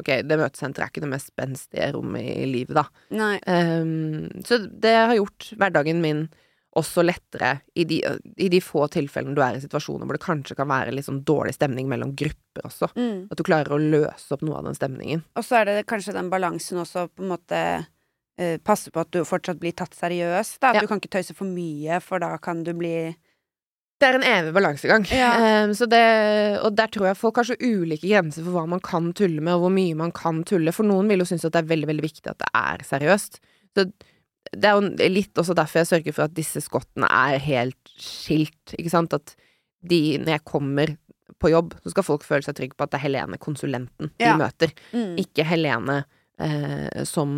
[0.00, 2.86] Ok, det møtesenteret er ikke det mest spenstige rommet i livet, da.
[3.14, 3.36] Nei.
[3.46, 6.24] Um, så det har gjort hverdagen min
[6.74, 8.00] også lettere i de,
[8.42, 11.20] i de få tilfellene du er i situasjoner hvor det kanskje kan være litt sånn
[11.22, 12.88] dårlig stemning mellom grupper også.
[12.98, 13.28] Mm.
[13.30, 15.22] At du klarer å løse opp noe av den stemningen.
[15.38, 19.12] Og så er det kanskje den balansen også på en måte uh, passe på at
[19.14, 20.58] du fortsatt blir tatt seriøst.
[20.58, 20.72] Da.
[20.72, 20.82] At Ja.
[20.82, 22.96] du kan ikke tøyse for mye, for da kan du bli
[24.04, 25.06] Det er en evig balansegang.
[25.16, 25.30] Ja.
[25.64, 26.02] Um, så det,
[26.60, 29.54] og der tror jeg folk har så ulike grenser for hva man kan tulle med,
[29.56, 30.74] og hvor mye man kan tulle.
[30.76, 33.40] For noen vil jo synes at det er veldig, veldig viktig at det er seriøst.
[33.74, 33.86] Så
[34.52, 38.74] det er jo litt også derfor jeg sørger for at disse skottene er helt skilt,
[38.76, 39.16] ikke sant.
[39.16, 39.32] At
[39.84, 40.92] de, når jeg kommer
[41.40, 44.28] på jobb, så skal folk føle seg trygge på at det er Helene, konsulenten, de
[44.28, 44.36] Ja.
[44.36, 44.70] møter.
[44.92, 45.16] mm.
[45.24, 46.02] Ikke Helene,
[46.40, 47.30] eh, som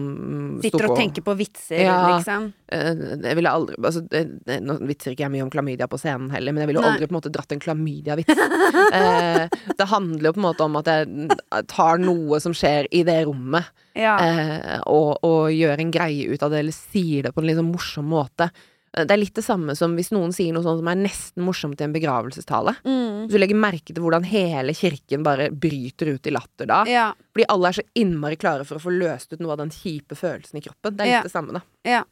[0.62, 1.96] Sitter Sitter på og tenker på vitser, Ja.
[2.16, 2.52] liksom.
[2.72, 6.30] Eh, Jeg ville aldri altså, det, Nå vitser ikke jeg mye om klamydia på scenen
[6.32, 8.28] heller, men jeg ville jo aldri på en måte dratt en klamydia-vits.
[8.98, 13.02] eh, det handler jo på en måte om at jeg tar noe som skjer i
[13.06, 14.16] det rommet, Ja.
[14.20, 17.72] eh, og, og gjør en greie ut av det, eller sier det på en sånn
[17.72, 18.50] morsom måte.
[18.96, 21.80] Det er litt det samme som hvis noen sier noe sånt som er nesten morsomt
[21.82, 22.72] i en begravelsestale.
[22.86, 23.26] Mm.
[23.28, 26.78] Du legger merke til hvordan hele kirken bare bryter ut i latter da.
[26.88, 27.10] Ja.
[27.36, 30.16] Fordi alle er så innmari klare for å få løst ut noe av den kjipe
[30.16, 30.96] følelsen i kroppen.
[30.96, 31.22] Det er litt Ja.
[31.28, 31.62] det samme, da.
[31.84, 32.04] ja.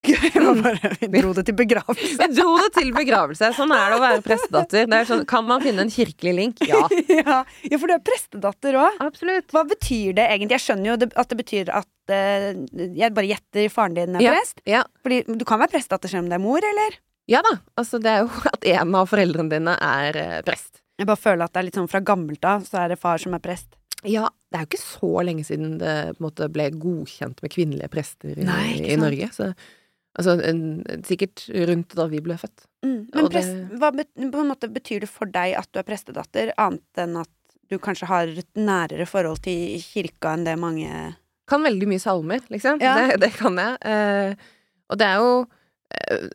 [0.64, 2.16] Bare, vi dro det til begravelse.
[2.20, 3.50] Vi dro det til begravelse.
[3.56, 4.86] Sånn er det å være prestedatter.
[4.88, 6.62] Det er sånn, kan man finne en kirkelig link?
[6.66, 6.80] Ja.
[7.20, 7.36] ja.
[7.68, 9.00] ja, for du er prestedatter òg.
[9.52, 10.56] Hva betyr det egentlig?
[10.58, 12.48] Jeg skjønner jo at det betyr at eh,
[12.96, 14.34] Jeg bare gjetter faren din er Ja.
[14.38, 14.62] prest.
[14.68, 14.82] Ja.
[15.04, 16.98] Fordi du kan være prestedatter selv om det er mor, eller?
[17.30, 17.52] ja da.
[17.78, 20.80] Altså, det er jo at en av foreldrene dine er eh, prest.
[20.98, 23.20] Jeg bare føler at det er litt sånn fra gammelt av, så er det far
[23.22, 23.76] som er prest.
[24.02, 28.32] Ja, det er jo ikke så lenge siden det måte ble godkjent med kvinnelige prester
[28.34, 28.96] i, Nei, i.
[28.98, 29.28] Norge.
[29.36, 29.50] Så
[30.18, 30.62] altså, en,
[31.06, 32.66] sikkert rundt da vi ble født.
[32.86, 32.96] Mm.
[33.12, 37.20] Men det- prest, hva bet, betyr det for deg at du er prestedatter, annet enn
[37.20, 37.30] at
[37.70, 41.16] du kanskje har et nærere forhold til kirka enn det mange
[41.50, 42.78] Kan veldig mye salmer, liksom.
[42.78, 42.94] Ja.
[43.08, 43.78] Det, det kan jeg.
[43.82, 44.34] Eh,
[44.90, 45.32] og det er jo
[45.98, 46.28] eh,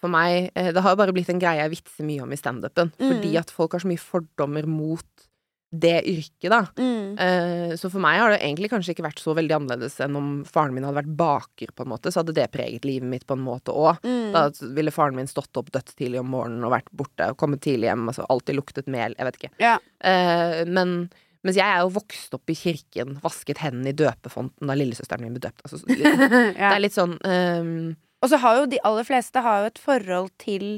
[0.00, 2.92] for meg eh, Det har bare blitt en greie jeg vitser mye om i standupen.
[2.96, 3.10] Mm.
[3.10, 5.26] Fordi at folk har så mye fordommer mot
[5.72, 6.58] det yrket, da.
[6.76, 7.14] mm.
[7.16, 10.28] Uh, så for meg har det egentlig kanskje ikke vært så veldig annerledes enn om
[10.44, 12.12] faren min hadde vært baker, på en måte.
[12.12, 14.02] Så hadde det preget livet mitt på en måte òg.
[14.04, 14.30] Mm.
[14.34, 14.44] Da
[14.76, 18.04] ville faren min stått opp dødstidlig om morgenen og vært borte og kommet tidlig hjem.
[18.12, 19.16] Altså alltid luktet mel.
[19.16, 19.52] Jeg vet ikke.
[19.64, 19.74] Ja.
[20.04, 20.94] Uh, men
[21.42, 25.34] mens jeg er jo vokst opp i kirken, vasket hendene i døpefonten da lillesøsteren min
[25.34, 25.64] ble døpt.
[25.66, 29.64] Altså, så- det er litt sånn um, Og så har jo de aller fleste har
[29.64, 30.68] jo et forhold til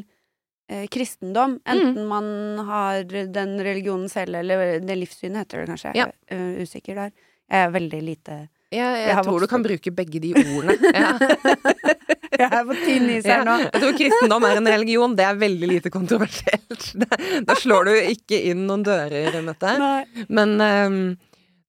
[0.75, 1.59] eh, kristendom.
[1.63, 1.71] Mm.
[1.75, 2.27] Enten man
[2.69, 5.95] har den religionen selv, eller det livssynet heter det kanskje.
[5.99, 6.09] Ja.
[6.29, 7.15] Jeg er eh, usikker der.
[7.51, 8.37] Jeg er veldig lite
[8.73, 10.75] jeg, jeg, Jeg tror du kan bruke begge de ordene.
[10.95, 11.11] Ja.
[12.35, 13.37] Jeg er på tynn is Ja.
[13.37, 13.53] her nå.
[13.63, 15.13] Jeg tror kristendom er en religion.
[15.15, 16.89] Det er veldig lite kontroversielt.
[17.47, 19.75] Da slår du ikke inn noen dører, Mette.
[19.79, 20.25] Nei.
[20.35, 20.97] Men um,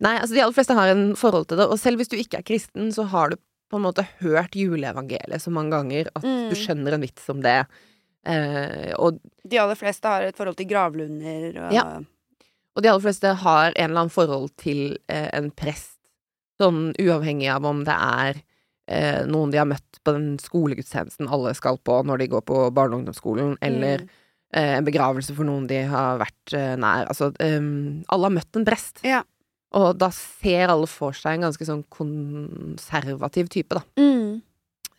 [0.01, 1.67] Nei, altså de aller fleste har en forhold til det.
[1.69, 3.37] Og selv hvis du ikke er kristen, så har du
[3.71, 6.49] på en måte hørt juleevangeliet så mange ganger at Mm.
[6.49, 7.59] du skjønner en vits om det.
[8.25, 11.83] Eh, og, De aller fleste har et forhold til gravlunder og Ja.
[12.75, 15.91] og de aller fleste har en eller annen forhold til eh, en prest.
[16.59, 18.41] Sånn uavhengig av om det er
[18.87, 22.59] eh, noen de har møtt på den skolegudstjenesten alle skal på når de går på
[22.73, 24.09] barne- og ungdomsskolen, eller Mm.
[24.53, 27.07] eh, en begravelse for noen de har vært eh, nær.
[27.09, 29.01] Altså, ehm, alle har møtt en prest.
[29.03, 29.23] Ja.
[29.73, 33.81] Og da ser alle for seg en ganske sånn konservativ type, da.
[33.99, 34.41] Mm.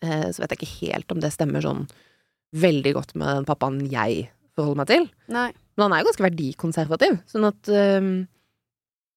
[0.03, 1.87] Eh, så vet jeg ikke helt om det stemmer sånn
[2.55, 5.07] veldig godt med den pappaen jeg forholder meg til.
[5.33, 5.49] Nei.
[5.77, 8.11] Men han er jo ganske verdikonservativ, sånn at um...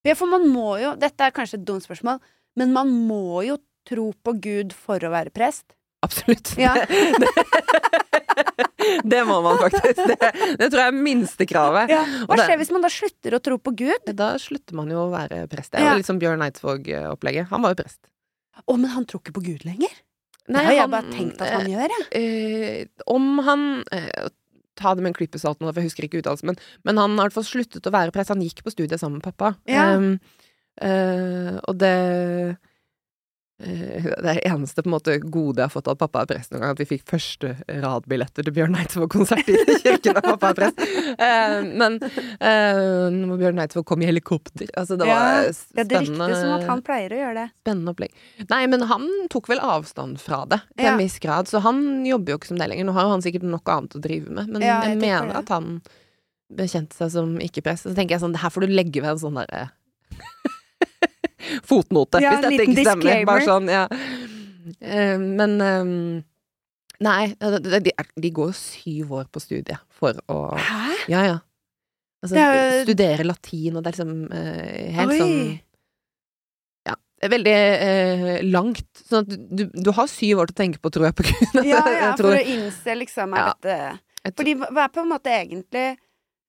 [0.07, 2.23] Ja, for man må jo Dette er kanskje et dumt spørsmål,
[2.57, 5.75] men man må jo tro på Gud for å være prest.
[6.05, 6.55] Absolutt.
[6.61, 6.73] Ja.
[6.88, 10.01] Det, det, det må man faktisk.
[10.09, 10.16] Det,
[10.61, 11.93] det tror jeg er minstekravet.
[11.93, 12.03] Ja.
[12.29, 14.12] Hva skjer hvis man da slutter å tro på Gud?
[14.16, 15.75] Da slutter man jo å være prest.
[15.75, 17.51] Det er jo litt som Bjørn Eidsvåg-opplegget.
[17.53, 18.01] Han var jo prest.
[18.64, 19.93] Å, men han tror ikke på Gud lenger?
[20.48, 22.07] Nei, det har jeg han- bare tenkt at han gjør, jeg.
[22.20, 24.29] eh, Om han eh,
[24.81, 26.57] Ta det med en klype salt nå, for jeg husker ikke uttalelsen, men,
[26.88, 28.31] men han har i hvert fall sluttet å være prest.
[28.33, 29.50] Han gikk på studiet sammen med pappa.
[29.68, 29.90] Ja.
[29.98, 30.14] Um,
[30.81, 32.55] eh, og det eh,
[33.61, 36.53] det er eneste på en måte gode jeg har fått av at pappa er prest
[36.55, 40.57] noen gang, at vi fikk første radbilletter til Bjørn Eidsvåg-konsert i kirken da pappa er
[40.62, 40.81] prest.
[40.81, 45.87] Eh, men uh, når Bjørn Eidsvåg kom i helikopter Altså, det var Ja, Ja, det
[45.87, 46.29] spennende.
[46.31, 47.46] ryktes som at han pleier å gjøre det.
[47.61, 48.14] Spennende opplegg.
[48.51, 50.94] Nei, men han tok vel avstand fra det til Ja.
[50.94, 52.88] en viss grad, så han jobber jo ikke som det lenger.
[52.88, 55.53] Nå har han sikkert noe annet å drive med, men Ja, jeg, jeg mener at
[55.53, 55.83] han
[56.51, 57.87] bekjente seg som ikke-prest.
[57.87, 59.68] Så tenker jeg sånn, her får du legge ved en sånn derre
[61.70, 63.24] fotnote, Ja, hvis dette ikke stemmer.
[63.29, 63.85] Bare sånn, ja.
[64.81, 65.94] Eh, men eh,
[67.00, 70.81] Nei, de, de, de går jo syv år på studiet for å Hæ?
[71.09, 71.38] Ja, ja.
[72.20, 75.20] Altså, jo- studere latin, og det er liksom eh, helt Oi.
[75.22, 75.38] sånn
[76.90, 76.96] Ja,
[77.33, 78.85] veldig eh, langt.
[79.09, 81.64] Sånn at du, du, har syv år til å tenke på, tror jeg, på Gud.
[81.70, 83.55] Ja, ja, for å innse liksom Ja.
[83.64, 83.98] tror-
[84.37, 85.88] Fordi hva er på en måte egentlig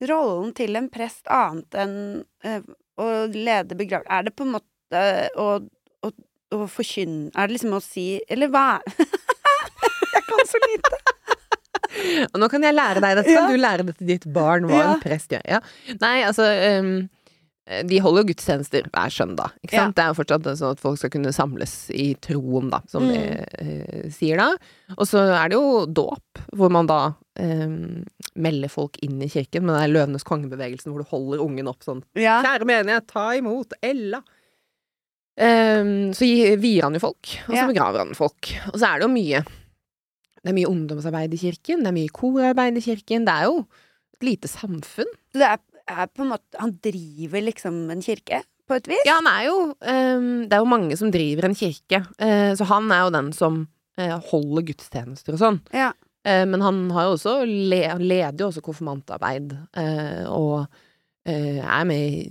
[0.10, 1.96] rollen til en prest annet enn
[2.44, 2.60] eh,
[3.00, 4.12] å lede begravelse?
[4.12, 5.48] Er det på en måte å,
[6.04, 6.12] å,
[6.58, 8.80] å forkynne Er det liksom å si Eller hva
[10.14, 11.00] Jeg kan så lite!
[12.32, 13.42] Og nå kan jeg lære deg dette, Ja.
[13.46, 14.92] kan du lære det til ditt barn, hva Ja.
[14.94, 15.42] en prest gjør.
[15.48, 15.60] Ja.
[16.00, 16.46] Nei, altså
[16.80, 16.92] um,
[17.88, 19.96] de holder jo gudstjenester hver søndag, ikke sant.
[19.96, 23.12] Det er jo fortsatt sånn at folk skal kunne samles i troen, da, som Mm.
[23.12, 23.24] de
[23.60, 24.50] uh, sier da.
[24.98, 27.00] Og så er det jo dåp, hvor man da
[27.40, 28.04] um,
[28.36, 31.84] melder folk inn i kirken med den er Løvenes kongebevegelsen hvor du holder ungen opp
[31.88, 32.04] sånn.
[32.16, 34.24] Kjære menighet, ta imot Ella.
[35.42, 36.28] Ehm, så
[36.62, 38.52] vier han jo folk, og så begraver han folk.
[38.72, 39.42] Og så er det jo mye
[40.42, 43.28] Det er mye ungdomsarbeid i kirken, det er mye korarbeid i kirken.
[43.28, 43.60] Det er jo
[44.18, 45.10] et lite samfunn.
[45.34, 49.04] Det er, er på en måte Han driver liksom en kirke, på et vis?
[49.08, 52.68] Ja, han er jo um, Det er jo mange som driver en kirke, Uh, så
[52.70, 53.60] han er jo den som
[54.00, 55.60] uh, holder gudstjenester og sånn.
[55.76, 55.92] Ja.
[56.26, 59.56] Uh, men han har jo også le, leder jo også konfirmantarbeid,
[60.32, 60.66] og
[61.22, 62.22] er med i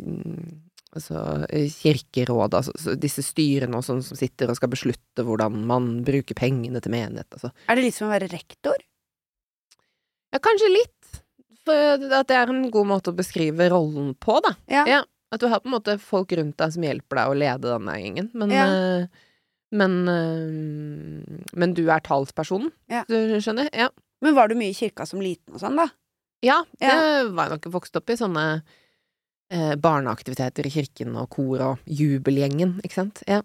[0.96, 5.90] altså, eh, kirkeråd, altså disse styrene og sånn som sitter og skal beslutte hvordan man
[6.06, 7.28] bruker pengene til menighet.
[7.36, 7.52] Altså.
[7.68, 8.76] Er det litt som å være rektor?
[10.32, 11.22] Ja, kanskje litt.
[11.66, 11.74] For
[12.16, 14.54] at det er en god måte å beskrive rollen på, da.
[14.70, 14.84] Ja.
[14.88, 15.00] Ja.
[15.30, 17.96] At du har på en måte folk rundt deg som hjelper deg å lede denne
[18.00, 18.30] gjengen.
[18.34, 18.64] Men, Ja.
[18.66, 19.06] eh,
[19.70, 23.04] men, eh, men du er talspersonen, Ja.
[23.08, 23.68] du skjønner?
[23.72, 23.90] Ja.
[24.22, 25.88] Men var du mye i kirka som liten og sånn, da?
[26.42, 28.14] Ja, det var jeg nok vokst opp i.
[28.16, 28.62] Sånne
[29.52, 33.24] eh, barneaktiviteter i kirken og kor og jubelgjengen, ikke sant.
[33.28, 33.42] Ja.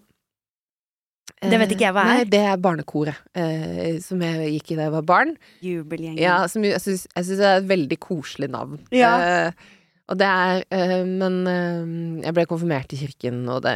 [1.36, 2.12] Det vet ikke jeg hva er.
[2.14, 5.32] Nei, det er barnekoret eh, som jeg gikk i da jeg var barn.
[5.64, 6.20] Jubelgjengen.
[6.22, 8.80] Ja, som jeg syns det er et veldig koselig navn.
[8.94, 9.12] Ja.
[9.20, 9.72] Eh,
[10.06, 13.74] og det er eh, Men eh, jeg ble konfirmert i kirken, og det,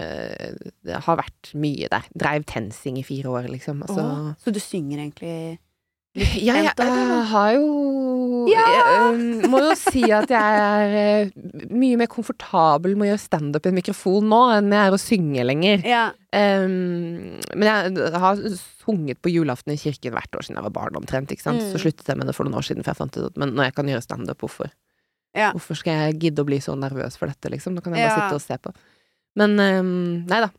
[0.86, 2.06] det har vært mye der.
[2.14, 3.82] Dreiv TenSing i fire år, liksom.
[3.86, 5.58] Altså, Åh, så du synger egentlig
[6.18, 7.66] ja, jeg jeg har jo
[8.50, 8.62] Ja!
[8.66, 11.28] Jeg eh, må jo si at jeg er eh,
[11.70, 14.98] mye mer komfortabel med å gjøre standup i en mikrofon nå enn jeg er å
[14.98, 15.84] synge lenger.
[15.86, 16.02] Ja.
[16.34, 18.42] Um, men jeg har
[18.82, 21.30] sunget på julaften i kirken hvert år siden jeg var barn, omtrent.
[21.30, 21.62] ikke sant?
[21.62, 21.70] Mm.
[21.70, 23.54] Så sluttet jeg med det for noen år siden, for jeg fant ut at men
[23.54, 24.74] når jeg kan gjøre standup, hvorfor?
[25.38, 25.52] Ja.
[25.54, 27.78] Hvorfor skal jeg gidde å bli så nervøs for dette, liksom?
[27.78, 28.74] Da kan jeg bare sitte og se på.
[29.38, 29.94] Men um,
[30.26, 30.50] nei da.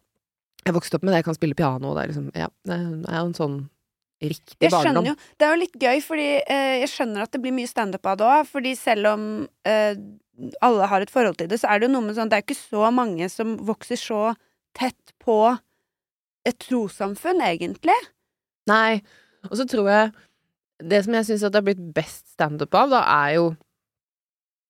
[0.64, 2.76] Jeg vokste opp med det, jeg kan spille piano, og det er liksom Ja, det
[2.78, 3.62] er jo en sånn
[4.22, 5.08] riktig Jeg barndom.
[5.12, 8.06] jo Det er jo litt gøy, fordi eh, jeg skjønner at det blir mye standup
[8.06, 8.50] av det òg.
[8.50, 9.26] Fordi selv om
[9.68, 9.98] eh,
[10.62, 12.46] alle har et forhold til det, så er det jo noe med sånn Det er
[12.46, 14.22] ikke så mange som vokser så
[14.78, 15.38] tett på
[16.48, 17.98] et trossamfunn, egentlig.
[18.70, 19.02] Nei.
[19.50, 20.12] Og så tror jeg
[20.82, 23.44] Det som jeg syns det har blitt best standup av, da, er jo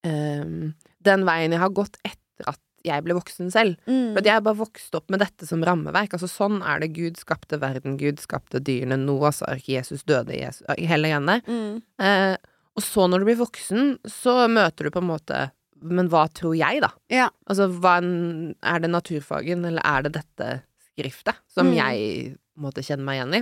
[0.08, 3.78] ehm, den veien jeg har gått etter at jeg ble voksen selv.
[3.86, 4.14] Mm.
[4.16, 6.14] For jeg bare vokst opp med dette som rammeverk.
[6.18, 10.66] Altså sånn er det Gud skapte verden, Gud skapte dyrene, Noas ark, Jesus døde, Jesus,
[10.78, 11.40] hele greiene.
[11.48, 11.82] Mm.
[12.02, 12.36] Eh,
[12.76, 15.42] og så når du blir voksen, så møter du på en måte
[15.82, 16.92] Men hva tror jeg, da?
[17.10, 17.30] Ja.
[17.50, 20.50] Altså, hva er det naturfagen, eller er det dette
[20.92, 21.74] skriftet som Mm.
[21.74, 23.42] jeg måtte kjenne meg igjen i?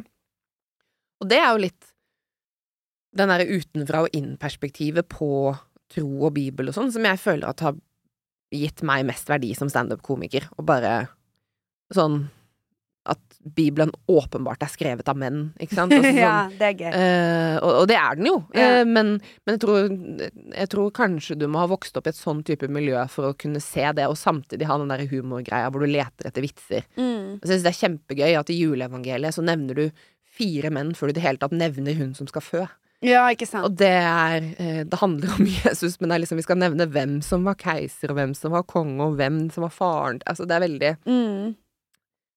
[1.20, 1.90] Og det er jo litt
[3.20, 5.30] den derre utenfra og inn-perspektivet på
[5.92, 7.76] tro og bibel og sånn, som jeg føler at har
[8.54, 10.50] gitt meg mest verdi som standup-komiker.
[10.58, 10.94] Og bare
[11.94, 12.28] sånn
[13.10, 13.22] at
[13.56, 15.94] Bibelen åpenbart er skrevet av menn, ikke sant?
[15.96, 16.90] Altså, sånn, ja, det er gøy.
[16.92, 18.82] Uh, og, og det er den jo, yeah.
[18.82, 19.14] uh, men,
[19.48, 19.96] men jeg, tror,
[20.54, 23.38] jeg tror kanskje du må ha vokst opp i et sånn type miljø for å
[23.40, 26.86] kunne se det, og samtidig ha den der humorgreia hvor du leter etter vitser.
[27.00, 27.40] Mm.
[27.40, 30.06] Jeg synes det er kjempegøy at i juleevangeliet så nevner du
[30.40, 32.68] fire menn før du i det hele tatt nevner hun som skal fø.
[33.06, 33.64] Ja, ikke sant.
[33.64, 36.88] Og det er eh, Det handler om Jesus, men det er liksom vi skal nevne
[36.92, 40.46] hvem som var keiser, og hvem som var konge, og hvem som var faren Altså,
[40.50, 41.56] det er veldig Mm.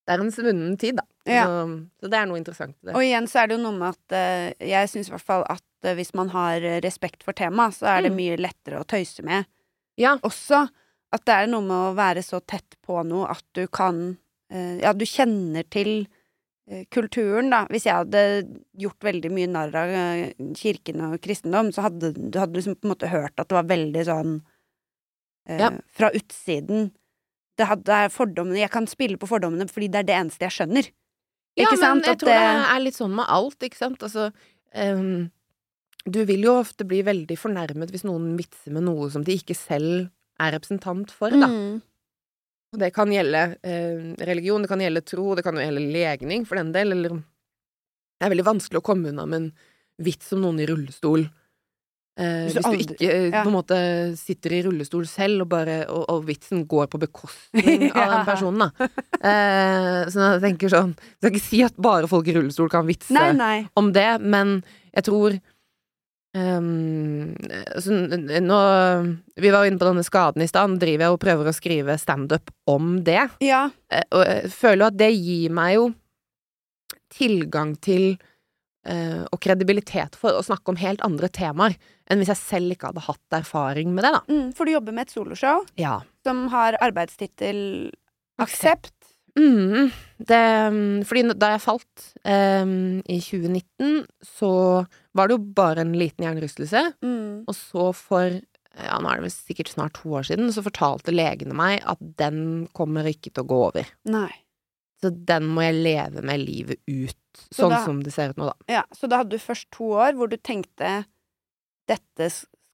[0.02, 1.04] Det er en svunnen tid, da.
[1.30, 1.42] Ja.
[1.46, 1.66] Så,
[2.02, 2.94] så det er noe interessant i det.
[2.98, 5.44] Og igjen så er det jo noe med at eh, jeg syns i hvert fall
[5.46, 8.16] at eh, hvis man har respekt for temaet, så er det Mm.
[8.18, 9.46] mye lettere å tøyse med.
[10.00, 10.16] Ja.
[10.26, 10.64] Også
[11.14, 14.16] at det er noe med å være så tett på noe at du kan
[14.52, 16.02] Ja, du kjenner til
[16.94, 17.64] kulturen, da.
[17.72, 18.20] Hvis jeg hadde
[18.78, 22.86] gjort veldig mye narr av eh, kirken og kristendom, så hadde du hadde liksom på
[22.86, 24.34] en måte hørt at det var veldig sånn
[25.48, 25.70] eh, Ja.
[25.98, 26.92] Fra utsiden.
[27.58, 30.46] Det hadde det er fordommene Jeg kan spille på fordommene fordi det er det eneste
[30.46, 30.88] jeg skjønner.
[31.58, 32.00] Ja, Ikke sant?
[32.00, 33.98] men jeg At tror det det- er litt sånn med alt, ikke sant.
[34.06, 34.32] Altså,
[34.74, 35.30] um,
[36.08, 39.54] du vil jo ofte bli veldig fornærmet hvis noen vitser med noe som de ikke
[39.54, 40.08] selv
[40.40, 41.46] er representant for, da.
[41.46, 41.82] Mm.
[42.72, 46.46] Og det kan gjelde eh, religion, det kan gjelde tro, det kan jo gjelde legning,
[46.48, 49.52] for den del, eller Det er veldig vanskelig å komme unna med en
[50.02, 51.26] vits om noen i rullestol.
[52.20, 53.42] Eh, Hvis du hvis du ikke eh, ja.
[53.44, 53.76] på en måte
[54.20, 58.08] sitter i rullestol selv, og, bare, og, og vitsen går på bekostning av Ja.
[58.14, 58.88] den personen, da.
[59.20, 62.88] Eh, så jeg tenker sånn Jeg skal ikke si at bare folk i rullestol kan
[62.88, 63.56] vitse Nei, nei.
[63.80, 64.58] om det, men
[64.92, 65.36] jeg tror
[66.34, 67.36] n-
[68.46, 68.58] nå,
[69.36, 70.70] Vi var inne på denne skaden i stad.
[70.72, 73.26] Nå driver jeg og prøver å skrive standup om det.
[73.44, 73.66] Ja.
[73.92, 75.88] Eh, og jeg føler jo at det gir meg jo
[77.12, 78.14] tilgang til
[78.88, 81.74] uh, og kredibilitet for å snakke om helt andre temaer
[82.08, 84.22] enn hvis jeg selv ikke hadde hatt erfaring med det, da.
[84.32, 85.98] Mm, for du jobber med et soloshow Ja.
[86.24, 87.90] som har arbeidstittel
[88.40, 88.94] Aksept.
[89.38, 90.40] Mm, det,
[90.72, 94.50] mm, fordi da jeg falt um, i 2019, så
[95.14, 96.82] var det jo bare en liten hjernerystelse.
[97.04, 97.44] Mm.
[97.48, 98.40] Og så for
[98.72, 102.00] ja, nå er det vel sikkert snart to år siden, så fortalte legene meg at
[102.16, 103.90] den kommer ikke til å gå over.
[104.08, 104.30] Nei.
[105.02, 107.18] Så den må jeg leve med livet ut,
[107.50, 108.54] Så sånn da- som det ser ut nå, da.
[108.72, 111.04] Ja, så da hadde du først to år hvor du tenkte
[111.90, 112.30] dette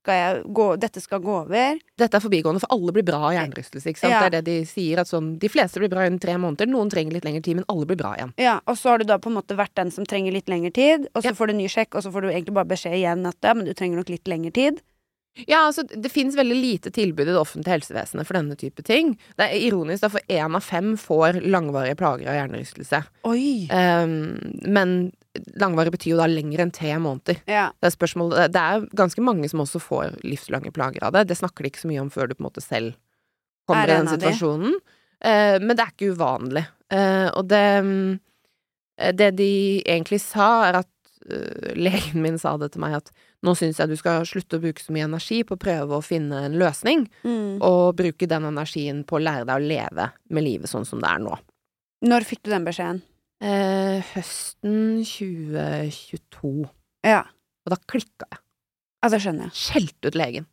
[0.09, 1.79] skal, gå, dette skal gå over.
[1.99, 3.93] Dette er forbigående, for alle blir bra av hjernerystelse.
[4.03, 4.19] Ja.
[4.23, 6.69] Det er det de sier, at sånn, de fleste blir bra innen tre måneder.
[6.71, 8.33] Noen trenger litt lengre tid, men alle blir bra igjen.
[8.41, 10.71] Ja, Og så har du da på en måte vært den som trenger litt lengre
[10.73, 11.33] tid, og så Ja.
[11.33, 13.65] får du ny sjekk, og så får du egentlig bare beskjed igjen at ja, men
[13.65, 14.81] du trenger nok litt lengre tid.
[15.47, 19.13] Ja, altså, det finnes veldig lite tilbud i det offentlige helsevesenet for denne type ting.
[19.39, 23.03] Det er ironisk, da, for én av fem får langvarige plager av hjernerystelse.
[23.29, 23.69] Oi!
[23.71, 24.97] Um, men
[25.61, 27.41] langvarig betyr jo da lenger enn tre måneder.
[27.49, 27.69] Ja.
[27.79, 31.27] Det er, spørsmål, det er ganske mange som også får livslange plager av det.
[31.29, 32.97] Det snakker de ikke så mye om før du på en måte selv
[33.69, 34.79] kommer Er i den situasjonen.
[35.19, 36.65] Eh, men det er ikke uvanlig.
[36.89, 37.65] Uh, og det
[38.97, 39.51] eh, Det de
[39.85, 40.89] egentlig sa, er at
[41.29, 43.11] uh, Legen min sa det til meg at
[43.43, 46.03] nå syns jeg du skal slutte å bruke så mye energi på å prøve å
[46.03, 47.61] finne en løsning, Mm.
[47.61, 51.07] og bruke den energien på å lære deg å leve med livet sånn som det
[51.09, 51.37] er nå.
[52.03, 53.01] Når fikk du den beskjeden?
[53.41, 56.69] Eh, høsten 2022.
[57.07, 57.23] Ja.
[57.65, 58.39] Og da klikka jeg.
[59.03, 59.55] Ja, det skjønner jeg.
[59.55, 60.47] Skjelte ut legen.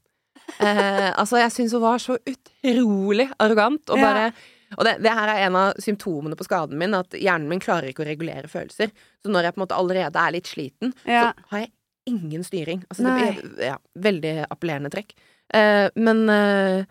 [0.61, 4.31] Eh, altså, jeg syns hun var så utrolig arrogant, og Ja.
[4.77, 7.87] Og det, det her er en av symptomene på skaden min, at hjernen min klarer
[7.93, 8.91] ikke å regulere følelser.
[9.23, 11.29] Så når jeg på en måte allerede er litt sliten, Ja.
[11.31, 11.71] så har jeg
[12.07, 12.85] ingen styring.
[12.89, 13.77] Altså, det blir ja,
[14.07, 15.13] veldig appellerende trekk.
[15.55, 16.87] Eh, men eh,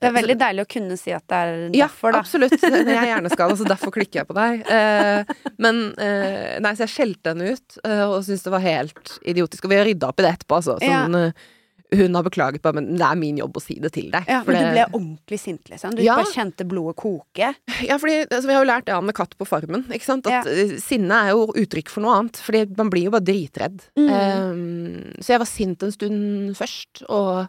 [0.00, 2.20] Det er veldig deilig å kunne si at det er derfor, da.
[2.20, 2.56] Ja, absolutt.
[2.62, 4.64] Jeg er hjerneskada, så derfor klikker jeg på deg.
[4.66, 9.16] Eh, men eh, Nei, så jeg skjelte henne ut, eh, og syntes det var helt
[9.22, 9.66] idiotisk.
[9.66, 10.78] Og vi har rydda opp i det etterpå, altså.
[10.82, 11.46] Sånn, eh,
[11.92, 14.24] hun har beklaget meg, men det er min jobb å si det til deg.
[14.26, 15.94] Ja, For men du ble ordentlig sint, liksom?
[15.94, 16.16] Du Ja.
[16.16, 17.54] bare kjente blodet koke?
[17.88, 20.26] Ja, fordi altså, vi har jo lært det av med katt på farmen, ikke sant.
[20.26, 20.78] At ja.
[20.80, 22.40] sinne er jo uttrykk for noe annet.
[22.42, 23.84] Fordi man blir jo bare dritredd.
[23.98, 24.08] Mm.
[24.08, 27.46] Um, så jeg var sint en stund først, og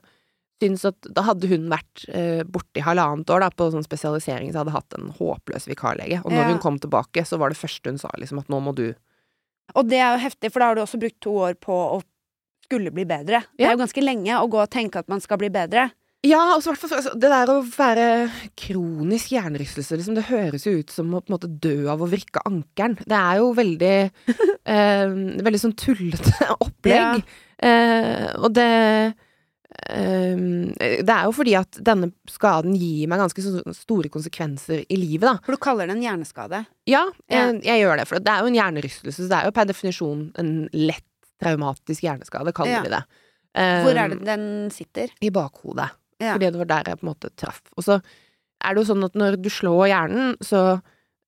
[0.61, 4.51] syns at da hadde hun vært uh, borte i halvannet år da, på sånn spesialisering,
[4.53, 6.21] så hadde hatt en håpløs vikarlege.
[6.23, 6.49] Og når Ja.
[6.53, 8.93] hun kom tilbake, så var det første hun sa liksom at nå må du
[9.75, 12.03] Og det er jo heftig, for da har du også brukt to år på å
[12.66, 13.43] skulle bli bedre.
[13.55, 15.88] Det er jo ganske lenge å gå og tenke at man skal bli bedre.
[16.26, 18.05] Ja, altså, hvertfall, altså, det der å være
[18.57, 22.95] kronisk hjernerystelse, liksom, det høres jo ut som å måte dø av å vrikke ankelen.
[23.05, 23.91] Det er jo veldig
[24.76, 25.13] eh,
[25.45, 27.22] Veldig sånn tullete opplegg.
[27.61, 28.66] Eh, og det
[29.93, 30.36] eh,
[31.05, 33.45] Det er jo fordi at denne skaden gir meg ganske
[33.78, 35.38] store konsekvenser i livet, da.
[35.45, 36.66] For du kaller det en hjerneskade.
[36.89, 37.47] Ja, Ja.
[37.51, 38.07] jeg, jeg gjør det.
[38.09, 41.05] For det er jo en hjernerystelse, så det er jo per definisjon en lett
[41.41, 42.81] traumatisk hjerneskade, kaller Ja.
[42.83, 43.03] vi det.
[43.55, 45.09] Um, Hvor er det den sitter?
[45.21, 45.89] I bakhodet.
[46.19, 46.33] Ja.
[46.33, 47.61] Fordi det var der jeg på en måte traff.
[47.77, 48.01] Og så
[48.63, 50.81] er det jo sånn at når du slår hjernen, så,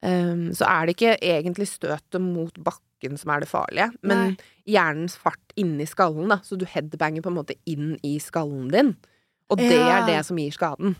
[0.03, 4.37] um, så er det ikke egentlig støtet mot bakken som er det farlige, men Nei.
[4.67, 6.37] hjernens fart inni skallen, da.
[6.43, 8.95] Så du headbanger på en måte inn i skallen din.
[9.49, 10.01] Og det Ja.
[10.03, 10.95] er det som gir skaden.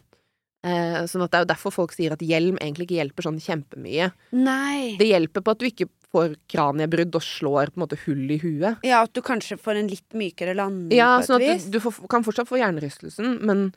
[0.66, 3.40] Uh, sånn at det er jo derfor folk sier at hjelm egentlig ikke hjelper sånn
[3.40, 4.12] kjempemye.
[4.34, 4.96] Nei.
[4.98, 8.40] Det hjelper på at du ikke får kraniebrudd og slår på en måte hull i
[8.42, 8.80] huet.
[8.88, 11.68] Ja, at du kanskje får en litt mykere landing Ja, på et sånn at vis.
[11.68, 13.70] du, du får, kan fortsatt få hjernerystelsen, men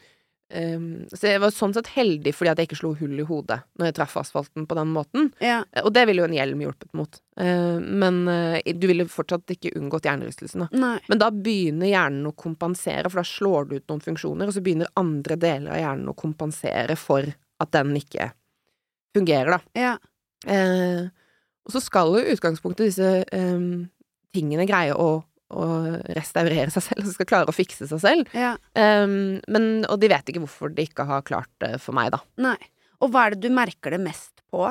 [0.51, 3.61] Um, Så jeg var sånn sett heldig fordi at jeg ikke slo hull i hodet
[3.79, 5.29] når jeg traff asfalten på den måten.
[5.39, 5.61] Ja.
[5.71, 7.21] Eh, Og det ville jo en hjelm hjulpet mot.
[7.39, 10.65] Uh, men uh, du ville fortsatt ikke unngått hjernerystelsen.
[10.65, 10.69] Da.
[10.75, 10.97] Nei.
[11.07, 14.65] Men da begynner hjernen å kompensere, for da slår du ut noen funksjoner, og så
[14.65, 17.31] begynner andre deler av hjernen å kompensere for
[17.63, 18.33] at den ikke
[19.15, 19.61] fungerer, da.
[19.79, 19.95] Ja.
[20.51, 21.07] Eh,
[21.67, 23.89] og så skal jo i utgangspunktet disse um,
[24.35, 25.67] tingene greie å, å
[26.17, 28.37] restaurere seg selv, og skal klare å fikse seg selv.
[28.37, 28.57] ja.
[28.75, 32.23] Um, men, og de vet ikke hvorfor de ikke har klart det for meg, da.
[32.43, 32.59] Nei.
[33.01, 34.69] Og hva er det du merker det mest på?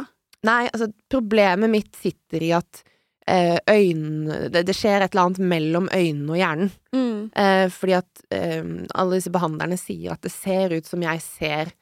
[0.48, 2.84] Nei, altså, problemet mitt sitter i at
[3.28, 6.72] eh, øynene det, det skjer et eller annet mellom øynene og hjernen.
[6.96, 7.18] Mm.
[7.44, 11.74] Eh, fordi at eh, alle disse behandlerne sier at det ser ut som jeg ser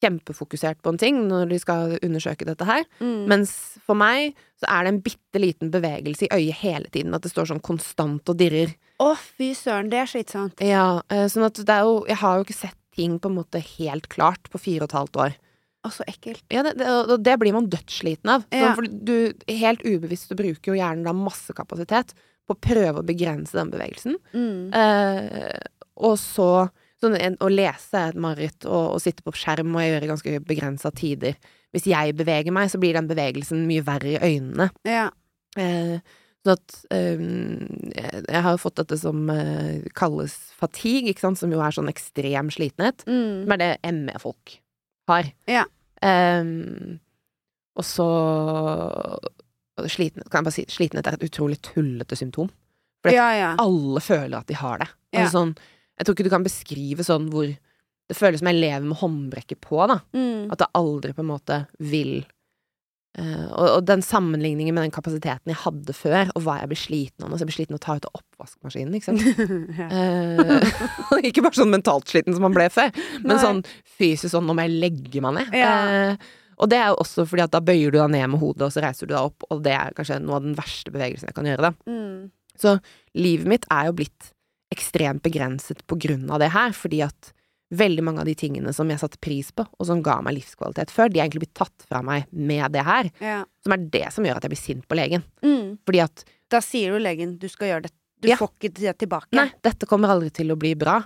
[0.00, 2.86] kjempefokusert på en ting når de skal undersøke dette her.
[3.00, 3.28] Mm.
[3.30, 3.52] Mens
[3.86, 7.14] for meg så er det en bitte liten bevegelse i øyet hele tiden.
[7.16, 8.72] At det står sånn konstant og dirrer.
[9.00, 10.60] Å, fy søren, det er slitsomt.
[10.64, 13.38] Ja, eh, sånn at det er jo Jeg har jo ikke sett ting på en
[13.38, 15.38] måte helt klart på fire og et halvt år.
[15.80, 16.42] Å, så ekkelt.
[16.52, 18.44] Ja, det, det, det blir man dødssliten av.
[18.52, 18.74] Ja.
[18.76, 22.12] For du, helt ubevisst du bruker jo hjernen da masse kapasitet
[22.48, 24.18] på å prøve å begrense den bevegelsen.
[24.34, 24.74] Mm.
[24.76, 25.56] Eh,
[26.00, 26.50] og så
[27.02, 30.06] sånn, en, å lese er et mareritt, og, å sitte på skjerm må jeg gjøre
[30.06, 31.36] i ganske begrensa tider.
[31.74, 34.70] Hvis jeg beveger meg, så blir den bevegelsen mye verre i øynene.
[34.88, 35.08] Ja.
[35.58, 35.98] Eh,
[36.44, 37.22] sånn at eh,
[37.94, 41.90] jeg, har jo fått dette som eh, kalles fatigue, ikke sant, som jo er sånn
[41.92, 43.04] ekstrem slitenhet.
[43.06, 43.44] Mm.
[43.44, 43.70] Som er det
[44.00, 44.56] ME-folk
[45.10, 45.30] har.
[45.50, 45.66] Ja.
[46.06, 46.98] Ehm,
[47.78, 48.08] og så
[49.88, 52.50] sliten, Kan jeg bare si slitenhet er et utrolig tullete symptom.
[53.00, 53.50] For Ja, ja.
[53.58, 54.88] alle føler at de har det.
[55.14, 55.22] Ja.
[55.22, 55.54] Altså sånn,
[56.00, 59.60] jeg tror ikke du kan beskrive sånn hvor det føles som jeg lever med håndbrekket
[59.62, 60.00] på, da.
[60.16, 60.48] Mm.
[60.50, 62.22] At det aldri på en måte vil
[63.18, 66.76] Uh, og, og den sammenligningen med den kapasiteten jeg hadde før, og hva jeg ble
[66.78, 67.34] sliten av nå.
[67.34, 69.24] Så jeg ble sliten av å ta ut av oppvaskmaskinen, ikke sant.
[69.90, 72.92] Eh, ikke bare sånn mentalt sliten som man ble før,
[73.24, 73.40] men Nei.
[73.42, 73.64] sånn
[73.98, 75.58] fysisk sånn nå må jeg legge meg ned.
[75.58, 75.74] Ja.
[76.14, 76.30] Uh,
[76.62, 78.74] og det er jo også fordi at da bøyer du deg ned med hodet, og
[78.76, 81.38] så reiser du deg opp, og det er kanskje noe av den verste bevegelsen jeg
[81.40, 81.90] kan gjøre, da.
[81.90, 82.30] Mm.
[82.62, 82.76] Så
[83.18, 84.30] livet mitt er jo blitt
[84.70, 87.32] ekstremt begrenset på grunn av det her, fordi at
[87.70, 90.90] veldig mange av de tingene som jeg satte pris på, og som ga meg livskvalitet
[90.90, 93.38] før, de er egentlig blitt tatt fra meg med det her, ja.
[93.62, 95.24] som er det som gjør at jeg blir sint på legen.
[95.46, 95.78] Mm.
[95.86, 97.92] Fordi at Da sier jo legen du skal gjøre det.
[98.20, 98.36] Du Ja.
[98.36, 99.30] får ikke det tilbake.
[99.32, 101.04] Nei, dette kommer aldri til å bli bra.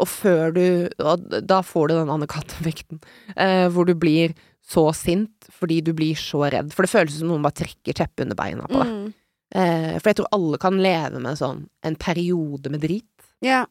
[0.00, 3.02] Og før du Og da får du den Anne Katt-effekten,
[3.36, 4.34] eh, hvor du blir
[4.66, 6.72] så sint fordi du blir så redd.
[6.72, 8.88] For det føles som noen bare trekker teppet under beina på deg.
[8.90, 9.14] Mm.
[9.54, 13.66] Eh, for jeg tror alle kan leve med sånn en periode med drit, Ja.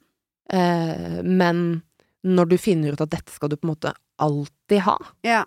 [0.49, 1.81] eh, men
[2.23, 5.43] når du finner ut at dette skal du på en måte alltid ha, Ja.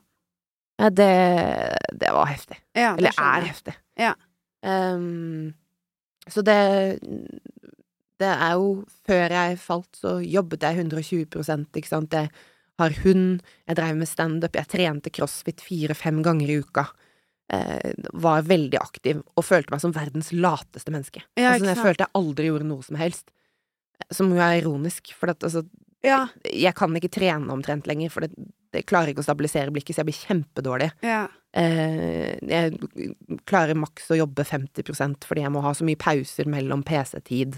[0.78, 2.58] eh, det, det var heftig.
[2.74, 3.74] ja det Eller er heftig.
[3.96, 4.14] Ja.
[4.62, 5.54] Um,
[6.28, 6.98] så det
[8.18, 12.10] Det er jo Før jeg falt, så jobbet jeg 120% ikke sant.
[12.12, 12.28] Jeg
[12.78, 16.84] har hund, jeg drev med standup, jeg trente crossfit fire-fem ganger i uka.
[17.50, 21.22] Eh, var veldig aktiv og følte meg som verdens lateste menneske.
[21.40, 23.30] Ja, altså, jeg følte jeg aldri gjorde noe som helst.
[24.12, 25.62] Som jo er ironisk, for at, altså,
[26.04, 26.26] Ja.
[26.44, 28.34] jeg kan ikke trene omtrent lenger, for det,
[28.72, 30.90] det klarer ikke å stabilisere blikket, så jeg blir kjempedårlig.
[31.02, 31.22] Ja.
[31.56, 32.76] Eh, jeg
[33.48, 37.56] klarer maks å jobbe 50% fordi jeg må ha så mye pauser mellom PC-tid.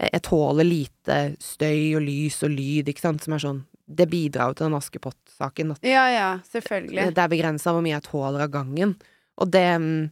[0.00, 4.06] Eh, Jeg tåler lite støy og lys og lyd, ikke sant, som er sånn Det
[4.08, 5.74] bidrar jo til den Askepott-saken.
[5.84, 7.10] ja, ja, selvfølgelig.
[7.14, 8.94] Det er begrensa hvor mye jeg tåler av gangen.
[9.42, 10.10] Og det mm,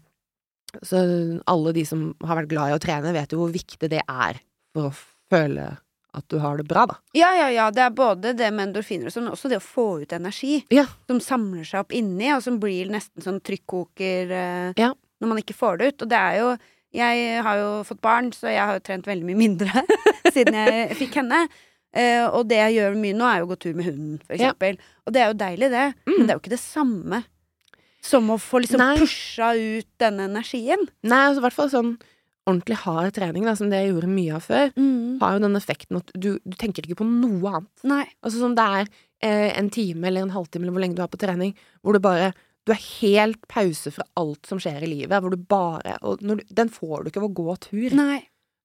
[0.85, 0.99] Så
[1.47, 4.39] alle de som har vært glad i å trene, vet jo hvor viktig det er
[4.73, 4.93] for å
[5.33, 5.71] føle
[6.13, 6.97] at du har det bra, da.
[7.17, 7.71] Ja, ja, ja.
[7.73, 10.59] Det er både det med endorfiner og sånn, men også det å få ut energi.
[10.73, 10.85] Ja.
[11.09, 14.91] Som samler seg opp inni, og som blir nesten sånn trykkoker eh, Ja.
[15.25, 16.05] når man ikke får det ut.
[16.05, 16.53] Og det er jo
[16.93, 19.85] Jeg har jo fått barn, så jeg har jo trent veldig mye mindre
[20.35, 21.47] siden jeg fikk henne.
[21.93, 24.35] Eh, og det jeg gjør mye nå, er jo å gå tur med hunden, for
[24.37, 24.53] Ja.
[24.53, 24.79] eksempel.
[25.07, 25.87] Og det er jo deilig, det.
[26.07, 26.15] Mm.
[26.19, 27.25] Men det er jo ikke det samme
[28.03, 28.97] som å få liksom Nei.
[28.99, 30.89] pusha ut denne energien.
[31.05, 31.93] Nei, altså i hvert fall sånn
[32.49, 35.21] ordentlig hard trening, da, som det jeg gjorde mye av før, Mm.
[35.21, 37.85] har jo den effekten at du, du tenker ikke på noe annet.
[37.85, 38.07] Nei.
[38.25, 38.89] Altså som det er
[39.23, 42.01] eh, en time eller en halvtime eller hvor lenge du er på trening, hvor du
[42.01, 42.33] bare
[42.65, 46.37] Du er helt pause fra alt som skjer i livet, hvor du bare Og du,
[46.49, 47.91] den får du ikke av å gå tur.
[47.99, 48.21] Nei.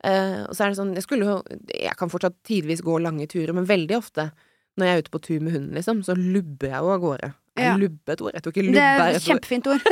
[0.08, 3.28] Eh, og så er det sånn Jeg skulle jo Jeg kan fortsatt tidvis gå lange
[3.28, 4.30] turer, men veldig ofte
[4.78, 7.32] når jeg er ute på tur med hunden, liksom, så lubber jeg jo av gårde.
[7.58, 7.72] Ja.
[7.82, 8.36] lubbe et ord?
[8.36, 9.24] Jeg tror ikke lubbe er et ord.
[9.26, 9.88] kjempefint ord.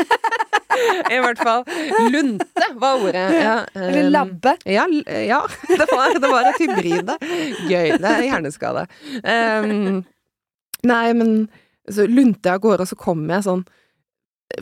[1.15, 1.63] I hvert fall.
[2.13, 3.23] Lunte var ordet.
[3.33, 4.53] Ja, Eller eh, labbe.
[4.69, 4.85] Ja,
[5.25, 5.39] ja
[5.79, 7.25] det, var, det var et hybrid der.
[7.65, 7.95] Gøy.
[7.97, 8.85] Det er hjerneskade.
[9.25, 10.03] Um,
[10.85, 11.33] nei, men
[11.89, 13.65] så lunte jeg av gårde, og så kommer jeg sånn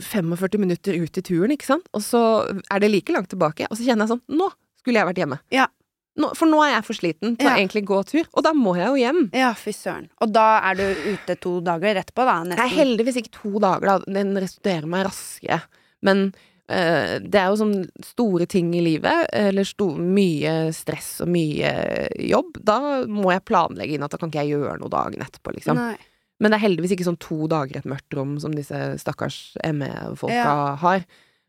[0.00, 1.88] 45 minutter ut i turen, ikke sant?
[1.92, 4.48] Og så er det like langt tilbake, og så kjenner jeg sånn Nå
[4.84, 5.40] skulle jeg vært hjemme.
[5.54, 5.66] Ja.
[6.20, 7.56] Nå, for nå er jeg for sliten til Ja.
[7.56, 9.22] å egentlig gå tur, og da må jeg jo hjem.
[9.34, 10.04] Ja, fy søren.
[10.22, 13.80] Og da er du ute to dager etterpå, da, Det er heldigvis ikke to dager,
[13.98, 13.98] da.
[14.20, 15.62] Den restituerer meg raskere.
[16.06, 16.32] Men
[16.70, 21.72] øh, det er jo sånn store ting i livet, eller stor, mye stress og mye
[22.30, 22.62] jobb.
[22.62, 22.78] Da
[23.10, 25.74] må jeg planlegge inn at da kan ikke jeg gjøre noe dagen etterpå, liksom.
[25.76, 25.96] Nei.
[26.40, 29.56] Men det er heldigvis ikke sånn to dager i et mørkt rom som disse stakkars
[29.66, 30.76] ME-folka Ja.
[30.76, 31.04] har.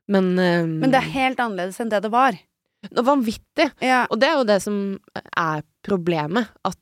[0.08, 2.34] Men, øh, Men det er helt annerledes enn det det var.
[2.92, 3.70] Vanvittig.
[3.82, 4.06] Ja.
[4.12, 5.00] Og det er jo det som
[5.38, 6.78] er problemet, at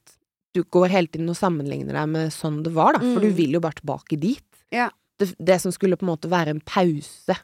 [0.54, 3.00] du går hele tiden og sammenligner deg med sånn det var, da.
[3.00, 3.26] For Mm.
[3.26, 4.46] du vil jo bare tilbake dit.
[4.72, 4.90] Ja.
[5.20, 7.36] Det, det som skulle på en måte være en pause.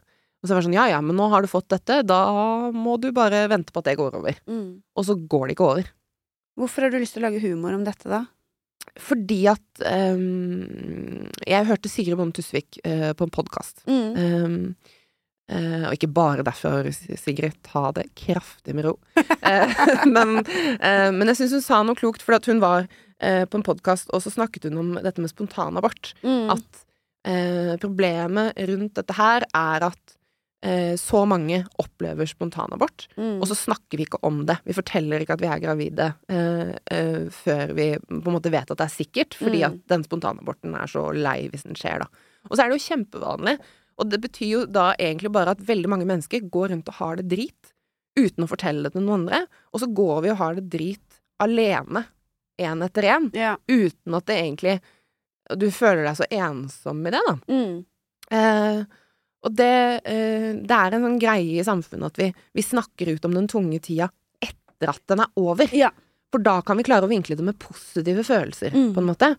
[0.41, 2.99] Og så var det sånn, ja ja, men nå har du fått dette, da må
[3.01, 4.37] du bare vente på at det går over.
[4.47, 4.81] Mm.
[4.95, 5.89] Og så går det ikke over.
[6.59, 8.25] Hvorfor har du lyst til å lage humor om dette, da?
[8.99, 9.83] Fordi at
[10.23, 13.83] um, Jeg hørte Sigrid Bonde Tusvik uh, på en podkast.
[13.87, 14.15] Mm.
[14.17, 14.75] Um,
[15.49, 17.57] eh, og ikke bare derfor, Sigrid.
[17.65, 18.95] Ta det kraftig med ro.
[19.17, 19.73] Uh,
[20.15, 22.87] men, uh, men jeg syns hun sa noe klokt, for at hun var
[23.19, 26.13] på en podkast, og så snakket hun om dette med spontanabort.
[26.23, 26.53] Mm.
[26.53, 30.15] At problemet rundt dette her er at
[30.95, 33.41] så mange opplever spontanabort, Mm.
[33.41, 34.55] og så snakker vi ikke om det.
[34.63, 36.07] Vi forteller ikke at vi er gravide
[37.43, 39.67] før vi på en måte vet at det er sikkert, fordi Mm.
[39.67, 42.07] at den spontanaborten er så lei hvis den skjer, da.
[42.49, 43.57] Og så er det jo kjempevanlig,
[43.99, 47.19] og det betyr jo da egentlig bare at veldig mange mennesker går rundt og har
[47.19, 47.73] det drit
[48.19, 49.43] uten å fortelle det til noen andre,
[49.73, 52.05] og så går vi og har det drit alene,
[52.59, 53.53] én etter én, Ja.
[53.69, 54.79] uten at det egentlig
[55.57, 57.35] Du føler deg så ensom i det, da.
[57.49, 57.85] Mm.
[58.29, 58.83] Eh,
[59.41, 63.25] og det, eh, det er en sånn greie i samfunnet at vi, vi snakker ut
[63.25, 65.65] om den tunge tida etter at den er over.
[65.73, 65.89] Ja.
[66.31, 68.93] For da kan vi klare å vinkle det med positive følelser, Mm.
[68.93, 69.29] på en måte.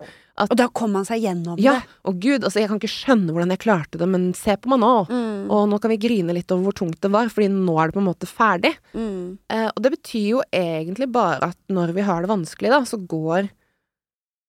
[0.41, 1.83] Og da kom man seg gjennom Ja, det.
[2.05, 4.81] og gud, altså jeg kan ikke skjønne hvordan jeg klarte det, men se på meg
[4.81, 5.07] nå.
[5.09, 5.51] Mm.
[5.51, 7.95] Og nå kan vi grine litt over hvor tungt det var, fordi nå er det
[7.95, 8.75] på en måte ferdig.
[8.95, 9.39] Mm.
[9.51, 12.99] Eh, og det betyr jo egentlig bare at når vi har det vanskelig, da, så
[13.07, 13.51] går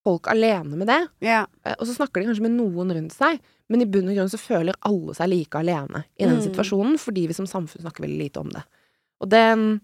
[0.04, 1.08] folk alene med det.
[1.22, 1.46] Yeah.
[1.64, 3.40] Eh, og så snakker de kanskje med noen rundt seg,
[3.70, 6.48] men i bunn og grunn så føler alle seg like alene i den Mm.
[6.50, 8.64] situasjonen, fordi vi som samfunn snakker veldig lite om det.
[9.22, 9.80] Og det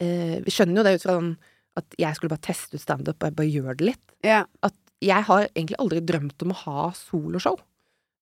[0.00, 1.32] eh, Vi skjønner jo det ut fra den
[1.78, 4.06] at jeg skulle bare teste ut standup, og jeg bare gjør det litt.
[4.26, 4.44] ja.
[4.66, 7.60] At jeg har egentlig aldri drømt om å ha soloshow.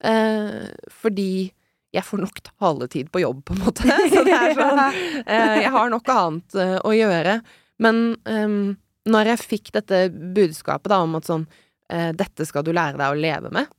[0.04, 1.48] Eh, fordi
[1.96, 3.86] jeg får nok taletid på jobb, på en måte.
[4.12, 7.38] Så det er sånn eh, Jeg har nok annet eh, å gjøre.
[7.80, 8.74] Men ehm,
[9.08, 11.46] når jeg fikk dette budskapet da om at sånn
[11.88, 13.72] eh, Dette skal du lære deg å leve med,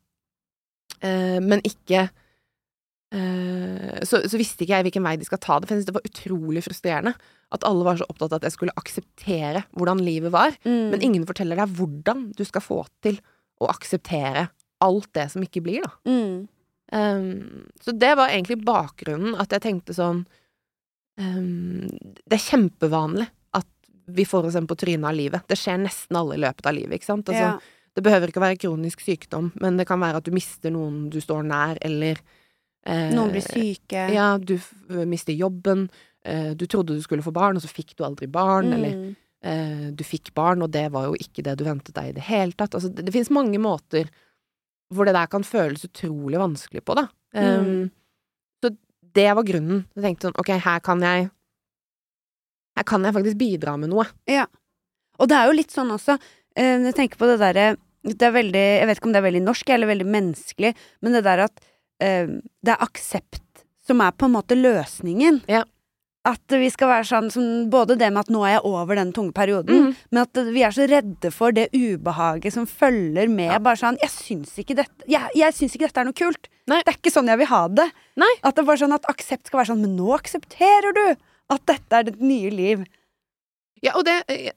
[1.05, 2.07] eh, men ikke
[4.03, 5.95] så, så visste ikke jeg hvilken vei de skal ta det, for jeg synes det
[5.95, 7.13] var utrolig frustrerende
[7.55, 10.89] at alle var så opptatt av at jeg skulle akseptere hvordan livet var, Mm.
[10.91, 13.21] men ingen forteller deg hvordan du skal få til
[13.63, 14.49] å akseptere
[14.83, 15.93] alt det som ikke blir, da.
[16.11, 16.47] Mm.
[16.91, 20.21] Um, så det var egentlig bakgrunnen, at jeg tenkte sånn
[21.19, 21.87] um,
[22.23, 23.27] Det er kjempevanlig
[23.57, 23.67] at
[24.07, 25.47] vi får oss en på trynet av livet.
[25.49, 27.27] Det skjer nesten alle i løpet av livet, ikke sant.
[27.27, 27.57] Altså, ja.
[27.97, 31.07] Det behøver ikke å være kronisk sykdom, men det kan være at du mister noen
[31.09, 32.36] du står nær, eller eh,
[32.87, 34.05] Noen blir syke.
[34.15, 34.69] Ja, du f
[35.05, 35.89] mister jobben.
[36.23, 38.71] Eh, du trodde du skulle få barn, og så fikk du aldri barn.
[38.73, 39.15] Eller Mm.
[39.43, 42.23] eh, du fikk barn, og det var jo ikke det du ventet deg i det
[42.23, 42.73] hele tatt.
[42.75, 44.07] Altså, det, det finnes mange måter
[44.93, 47.07] hvor det der kan føles utrolig vanskelig på, da.
[47.35, 47.91] Um, Mm.
[48.63, 48.71] Så
[49.13, 49.85] det var grunnen.
[49.95, 51.29] Jeg tenkte sånn, ok, her kan jeg
[52.77, 54.05] Her kan jeg faktisk bidra med noe.
[54.29, 54.45] Ja.
[55.19, 56.19] Og det er jo litt sånn også,
[56.55, 57.75] eh, jeg tenker på det derre
[58.07, 61.11] det er veldig, Jeg vet ikke om det er veldig norsk eller veldig menneskelig, men
[61.17, 61.59] det der at
[61.99, 62.27] eh,
[62.63, 63.41] det er aksept
[63.87, 65.41] som er på en måte løsningen.
[65.47, 65.63] Ja.
[66.27, 69.13] At vi skal være sånn som Både det med at nå er jeg over den
[69.15, 69.95] tunge perioden, Mm.
[70.11, 73.59] men at vi er så redde for det ubehaget som følger med Ja.
[73.59, 76.49] bare sånn Jeg syns ikke dette Jeg, jeg syns ikke dette er noe kult.
[76.67, 76.81] Nei.
[76.83, 77.91] Det er ikke sånn jeg vil ha det.
[78.17, 78.33] Nei.
[78.43, 81.15] At det bare sånn at aksept skal være sånn Men nå aksepterer du
[81.49, 82.85] at dette er ditt nye liv.
[83.81, 84.51] Ja, og det jeg,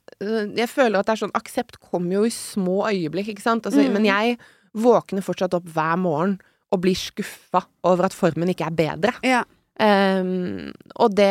[0.57, 3.63] jeg føler at det er sånn Aksept kommer jo i små øyeblikk, ikke sant?
[3.69, 3.93] Altså, Mm.
[3.93, 4.39] Men jeg
[4.75, 6.41] våkner fortsatt opp hver morgen
[6.71, 9.17] og blir skuffa over at formen ikke er bedre.
[9.27, 9.43] Ja.
[9.81, 10.69] Um,
[11.01, 11.31] og det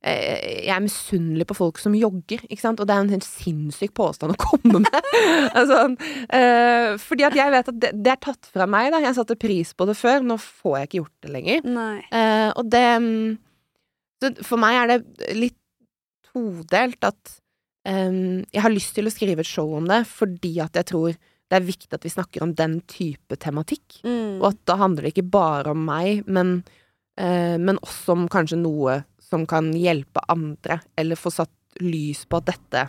[0.00, 2.80] eh, Jeg er misunnelig på folk som jogger, ikke sant?
[2.80, 5.10] Og det er en helt sinnssyk påstand å komme med.
[5.58, 5.82] altså,
[6.32, 9.02] eh, fordi at jeg vet at det, det er tatt fra meg, da.
[9.04, 10.24] Jeg satte pris på det før.
[10.24, 11.70] Nå får jeg ikke gjort det lenger.
[12.08, 13.20] Eh, og det mm,
[14.48, 15.58] For meg er det litt
[16.30, 17.36] todelt at
[17.88, 21.16] um, jeg har lyst til å skrive et show om det fordi at jeg tror
[21.50, 24.00] det er viktig at vi snakker om den type tematikk.
[24.06, 24.38] Mm.
[24.40, 26.60] Og at da handler det ikke bare om meg, men,
[27.18, 31.50] eh, men også om kanskje noe som kan hjelpe andre, eller få satt
[31.82, 32.88] lys på at dette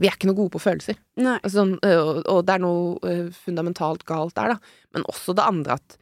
[0.00, 0.96] Vi er ikke noe gode på følelser.
[1.20, 4.86] Altså, sånn, og, og det er noe fundamentalt galt der, da.
[4.96, 5.98] Men også det andre at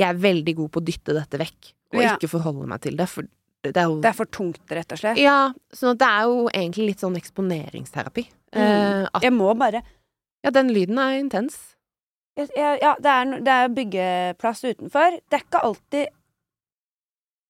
[0.00, 2.14] jeg er veldig god på å dytte dette vekk, og Ja.
[2.16, 3.04] ikke forholde meg til det.
[3.12, 3.28] For
[3.62, 5.20] det er jo Det er for tungt, rett og slett.
[5.20, 8.24] Ja, Så det er jo egentlig litt sånn eksponeringsterapi.
[8.54, 8.62] Mm.
[8.64, 9.82] Eh, at, Jeg må bare
[10.44, 11.56] ja, den lyden er intens.
[12.36, 12.48] jeg,
[12.82, 15.16] Ja, det er, det er byggeplass utenfor.
[15.30, 16.08] Det er ikke alltid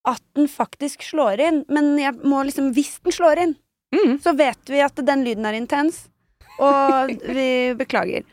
[0.06, 3.54] at den faktisk slår inn, men jeg må liksom Hvis den slår inn,
[3.94, 4.16] Mm.
[4.18, 6.08] så vet vi at den lyden er intens,
[6.58, 8.24] og vi beklager.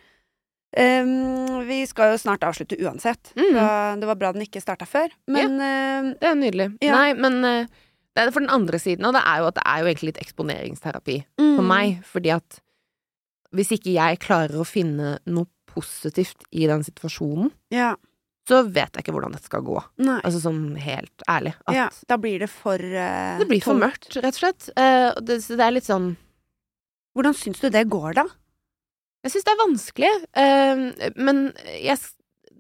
[0.71, 3.53] Um, vi skal jo snart avslutte uansett, Mm.
[3.53, 5.11] så det var bra den ikke starta før.
[5.27, 6.67] Men ja, Det er nydelig.
[6.81, 6.95] Ja.
[6.95, 7.65] Nei, men eh,
[8.15, 10.09] det er for den andre siden av det er jo at det er jo egentlig
[10.11, 12.01] litt eksponeringsterapi mm, for meg.
[12.03, 12.59] Fordi at
[13.55, 17.93] hvis ikke jeg klarer å finne noe positivt i den situasjonen, Ja.
[18.47, 19.77] så vet jeg ikke hvordan dette skal gå.
[20.03, 20.19] Nei.
[20.25, 21.53] Altså sånn helt ærlig.
[21.67, 24.69] At Ja, da blir det for uh, det blir for mørkt, rett og slett.
[24.75, 26.13] Uh, det, så det er litt sånn
[27.15, 28.23] Hvordan syns du det går, da?
[29.25, 31.41] Jeg syns det er vanskelig, uh, men
[31.75, 31.97] jeg,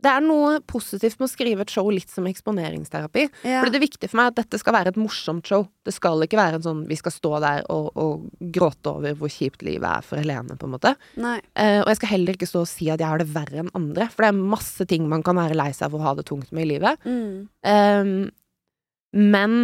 [0.01, 3.27] det er noe positivt med å skrive et show litt som eksponeringsterapi.
[3.45, 3.59] Ja.
[3.61, 5.67] For det viktige for meg er at dette skal være et morsomt show.
[5.85, 9.31] Det skal ikke være en sånn vi skal stå der og, og gråte over hvor
[9.31, 10.95] kjipt livet er for Helene, på en måte.
[11.53, 13.71] Eh, og jeg skal heller ikke stå og si at jeg har det verre enn
[13.77, 16.25] andre, for det er masse ting man kan være lei seg for å ha det
[16.29, 17.05] tungt med i livet.
[17.05, 17.45] Mm.
[17.69, 18.15] Ehm,
[19.21, 19.57] men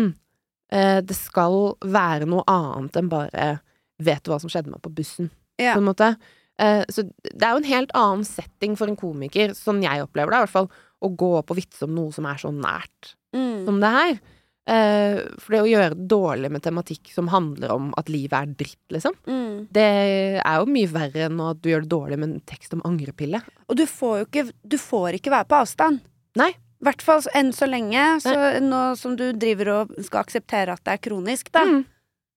[0.70, 3.56] eh, det skal være noe annet enn bare
[3.98, 5.32] Vet du hva som skjedde meg på bussen?
[5.58, 5.72] Ja.
[5.74, 6.12] På en måte.
[6.60, 10.32] Eh, så det er jo en helt annen setting for en komiker, sånn jeg opplever
[10.34, 10.70] det i hvert fall,
[11.06, 13.66] å gå opp og vitse om noe som er så nært Mm.
[13.66, 14.20] som det her.
[14.68, 18.48] Eh, for det å gjøre det dårlig med tematikk som handler om at livet er
[18.48, 19.68] dritt, liksom, Mm.
[19.72, 22.82] det er jo mye verre enn at du gjør det dårlig med en tekst om
[22.82, 23.42] angrepille.
[23.70, 26.02] Og du får jo ikke Du får ikke være på avstand.
[26.36, 26.50] Nei.
[26.50, 28.22] I hvert fall enn så lenge.
[28.22, 31.86] Så nå som du driver og skal akseptere at det er kronisk, da, Mm.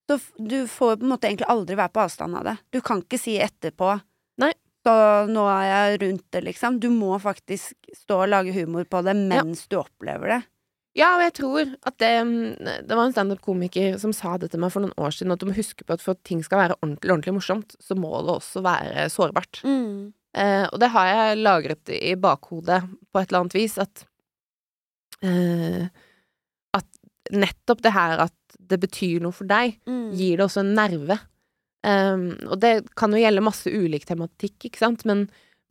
[0.08, 2.58] så du får på en måte egentlig aldri være på avstand av det.
[2.72, 4.00] Du kan ikke si etterpå
[4.90, 6.78] Så nå er jeg rundt det, liksom.
[6.82, 10.40] Du må faktisk stå og lage humor på det mens du opplever det.
[10.98, 14.58] Ja, og jeg tror at det mm, Det var en standup-komiker som sa det til
[14.58, 16.58] meg for noen år siden, at du må huske på at for at ting skal
[16.64, 19.60] være ordentlig, ordentlig morsomt, så må det også være sårbart.
[20.34, 22.82] Eh, og det har jeg lagret i bakhodet
[23.12, 24.04] på et eller annet vis, at
[25.22, 25.86] eh,
[26.74, 26.86] At
[27.30, 28.34] nettopp det her at
[28.70, 30.10] det betyr noe for deg, Mm.
[30.14, 31.18] gir det også en nerve.
[31.86, 35.22] Um, og det kan jo gjelde masse ulik tematikk, ikke sant, men,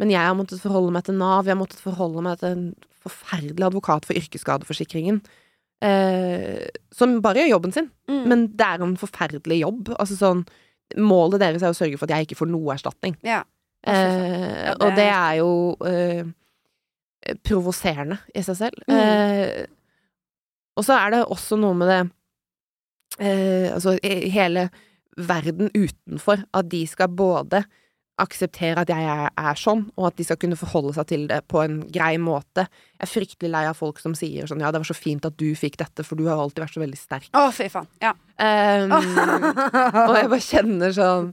[0.02, 2.64] men jeg har måttet forholde meg til Nav, jeg har måttet forholde meg til en
[3.06, 5.20] forferdelig advokat for yrkesskadeforsikringen,
[5.86, 6.66] uh,
[6.98, 8.24] som bare gjør jobben sin, Mm.
[8.28, 9.92] men det er en forferdelig jobb.
[10.00, 10.46] Altså sånn
[10.98, 13.14] Målet deres er å sørge for at jeg ikke får noe erstatning.
[13.22, 13.44] Ja.
[13.86, 16.24] Det og det er- jo uh,
[17.46, 18.82] provoserende i seg selv.
[18.90, 19.68] Mm.
[20.80, 22.00] Og så er det også noe med det
[23.76, 24.70] Altså hele
[25.20, 27.64] verden utenfor, at de skal både
[28.20, 31.40] akseptere at jeg er, er sånn, og at de skal kunne forholde seg til det
[31.52, 32.66] på en grei måte.
[32.98, 35.38] Jeg er fryktelig lei av folk som sier sånn ja, det var så fint at
[35.40, 37.30] du fikk dette, for du har alltid vært så veldig sterk.
[37.32, 37.88] Å, fy faen.
[38.04, 38.12] Ja.
[38.36, 38.98] Um,
[40.10, 41.32] og jeg bare kjenner sånn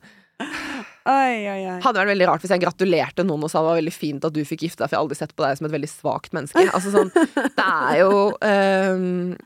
[1.06, 1.76] Oi, oi, oi.
[1.84, 4.34] hadde vært veldig rart hvis jeg gratulerte noen og sa det var veldig fint at
[4.34, 6.34] du fikk gifte deg, for jeg har aldri sett på deg som et veldig svakt
[6.34, 6.64] menneske.
[6.74, 9.36] Altså sånn, det er jo um,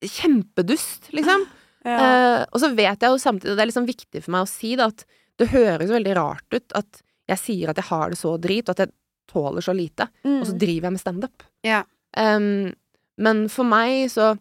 [0.00, 1.44] kjempedust, liksom.
[1.84, 1.96] Ja.
[2.00, 4.50] Eh, og så vet jeg jo samtidig, og det er liksom viktig for meg å
[4.50, 5.04] si da, at
[5.40, 8.74] det høres veldig rart ut at jeg sier at jeg har det så drit, og
[8.76, 8.92] at jeg
[9.32, 10.58] tåler så lite, og så Mm.
[10.60, 11.42] driver jeg med standup.
[11.64, 11.82] Ja.
[12.16, 12.74] Um,
[13.18, 14.34] men for meg så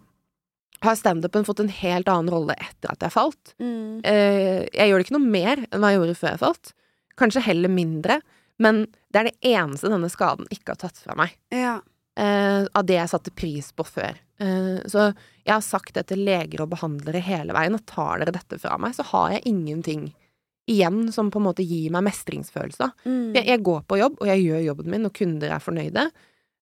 [0.83, 3.53] har standupen fått en helt annen rolle etter at jeg falt.
[3.59, 4.01] Mm.
[4.03, 6.73] Uh, jeg gjør det ikke noe mer enn hva jeg gjorde før jeg falt.
[7.17, 8.21] Kanskje heller mindre,
[8.59, 8.83] men
[9.13, 11.35] det er det eneste denne skaden ikke har tatt fra meg.
[11.55, 11.79] Ja.
[12.19, 14.19] Uh, av det jeg satte pris på før.
[14.43, 15.07] Eh, så
[15.45, 18.75] jeg har sagt det til leger og behandlere hele veien, at tar dere dette fra
[18.81, 20.09] meg, så har jeg ingenting
[20.71, 22.87] igjen som på en måte gir meg mestringsfølelse.
[23.03, 23.33] Mm.
[23.35, 26.05] Jeg, jeg går på jobb, og jeg gjør jobben min, og kunder er fornøyde.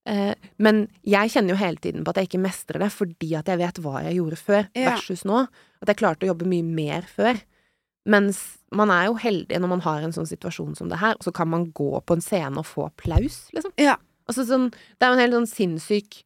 [0.09, 3.51] Eh, men jeg kjenner jo hele tiden på at jeg ikke mestrer det, fordi at
[3.51, 4.95] jeg vet hva jeg gjorde før, Ja.
[4.95, 5.43] versus nå.
[5.81, 7.37] At jeg klarte å jobbe mye mer før.
[8.09, 8.39] Mens
[8.73, 11.33] man er jo heldig når man har en sånn situasjon som det her, og så
[11.37, 13.73] kan man gå på en scene og få applaus, liksom.
[13.77, 13.99] Ja.
[14.29, 16.23] Altså sånn, det er jo en helt sånn sinnssyk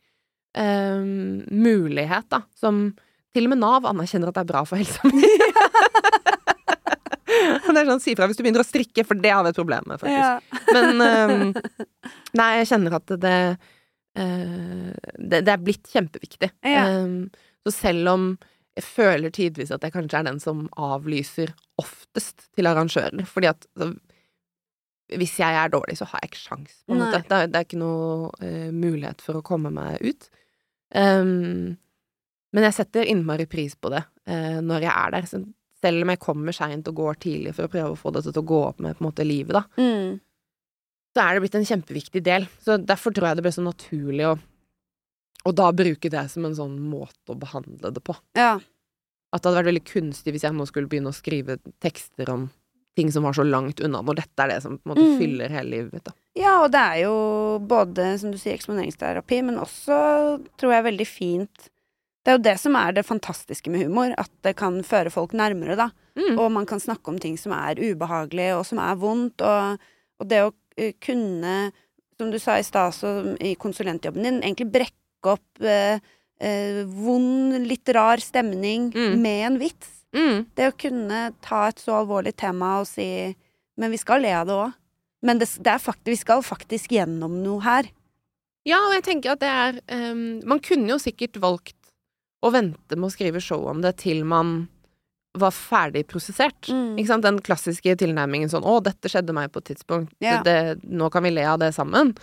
[0.58, 1.04] eh,
[1.52, 2.88] mulighet, da, som
[3.36, 5.28] til og med Nav anerkjenner at det er bra for helsa mi.
[7.74, 9.60] det er sånn, si fra hvis du begynner å strikke, for det har vi et
[9.60, 10.20] problem med, faktisk.
[10.22, 10.64] Ja.
[10.76, 11.86] Men um,
[12.40, 16.52] Nei, jeg kjenner at det uh, det, det er blitt kjempeviktig.
[16.66, 16.88] Ja.
[17.04, 17.26] Um,
[17.66, 18.28] så selv om
[18.76, 23.68] jeg føler tidvis at jeg kanskje er den som avlyser oftest til arrangører, fordi at
[23.78, 23.94] altså,
[25.16, 27.22] hvis jeg er dårlig, så har jeg ikke sjans, på en måte.
[27.30, 30.30] Det er, det er ikke noe uh, mulighet for å komme meg ut.
[30.94, 31.76] Ehm,
[32.56, 35.26] men jeg setter innmari pris på det uh, når jeg er der.
[35.28, 35.42] Så
[35.82, 38.42] selv om jeg kommer seint og går tidlig for å prøve å få dette til
[38.44, 40.20] å gå opp med på en måte livet, da, Mm.
[41.16, 42.48] så er det blitt en kjempeviktig del.
[42.64, 44.40] Så derfor tror jeg det ble så naturlig å,
[45.46, 48.16] og da bruke det som en sånn måte å behandle det på.
[48.36, 48.60] ja.
[49.34, 52.46] At det hadde vært veldig kunstig hvis jeg nå skulle begynne å skrive tekster om
[52.96, 55.18] ting som var så langt unna, når dette er det som på en måte Mm.
[55.20, 56.12] fyller hele livet mitt, da.
[56.36, 57.16] Ja, og det er jo
[57.60, 59.98] både, som du sier, eksponeringsterapi, men også,
[60.58, 61.70] tror jeg, veldig fint
[62.26, 65.32] Det er jo det som er det fantastiske med humor, at det kan føre folk
[65.38, 65.92] nærmere, da.
[66.18, 66.40] Mm.
[66.40, 69.78] Og man kan snakke om ting som er ubehagelige, og som er vondt, og,
[70.20, 71.72] og det å eh, kunne,
[72.18, 76.00] som du sa i stad, så i konsulentjobben din, egentlig brekke opp eh,
[76.42, 79.22] eh, vond, litt rar stemning Mm.
[79.22, 79.92] med en vits.
[80.16, 80.46] Mm.
[80.56, 83.36] Det å kunne ta et så alvorlig tema og si
[83.76, 84.76] Men vi skal le av det òg.
[85.26, 87.90] Men det, det er faktisk, vi skal faktisk gjennom noe her.
[88.66, 89.82] Ja, og jeg tenker at det er
[90.14, 91.76] um, Man kunne jo sikkert valgt
[92.46, 94.68] å vente med å skrive show om det til man
[95.36, 96.70] var ferdig prosessert.
[96.70, 96.96] Mm.
[96.96, 97.26] Ikke sant?
[97.26, 100.14] Den klassiske tilnærmingen sånn 'Å, dette skjedde meg på et tidspunkt.
[100.24, 100.40] Ja.
[100.46, 102.14] Det, nå kan vi le av det sammen'.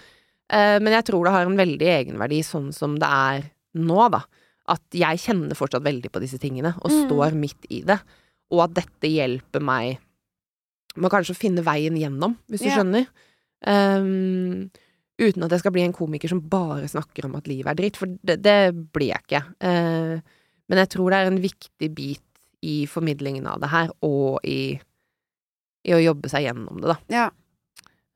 [0.53, 4.23] Uh, men jeg tror det har en veldig egenverdi sånn som det er nå, da.
[4.71, 7.09] At jeg kjenner fortsatt veldig på disse tingene, og Mm.
[7.09, 7.99] står midt i det.
[8.53, 9.99] Og at dette hjelper meg
[10.97, 12.79] med kanskje å finne veien gjennom, hvis du yeah.
[12.79, 13.07] skjønner.
[13.65, 14.71] Um,
[15.19, 17.97] uten at jeg skal bli en komiker som bare snakker om at livet er dritt,
[17.97, 19.43] for det, det blir jeg ikke.
[19.65, 20.21] Uh,
[20.69, 22.25] men jeg tror det er en viktig bit
[22.63, 24.79] i formidlingen av det her, og i,
[25.89, 26.99] i å jobbe seg gjennom det, da.
[27.11, 27.29] Ja.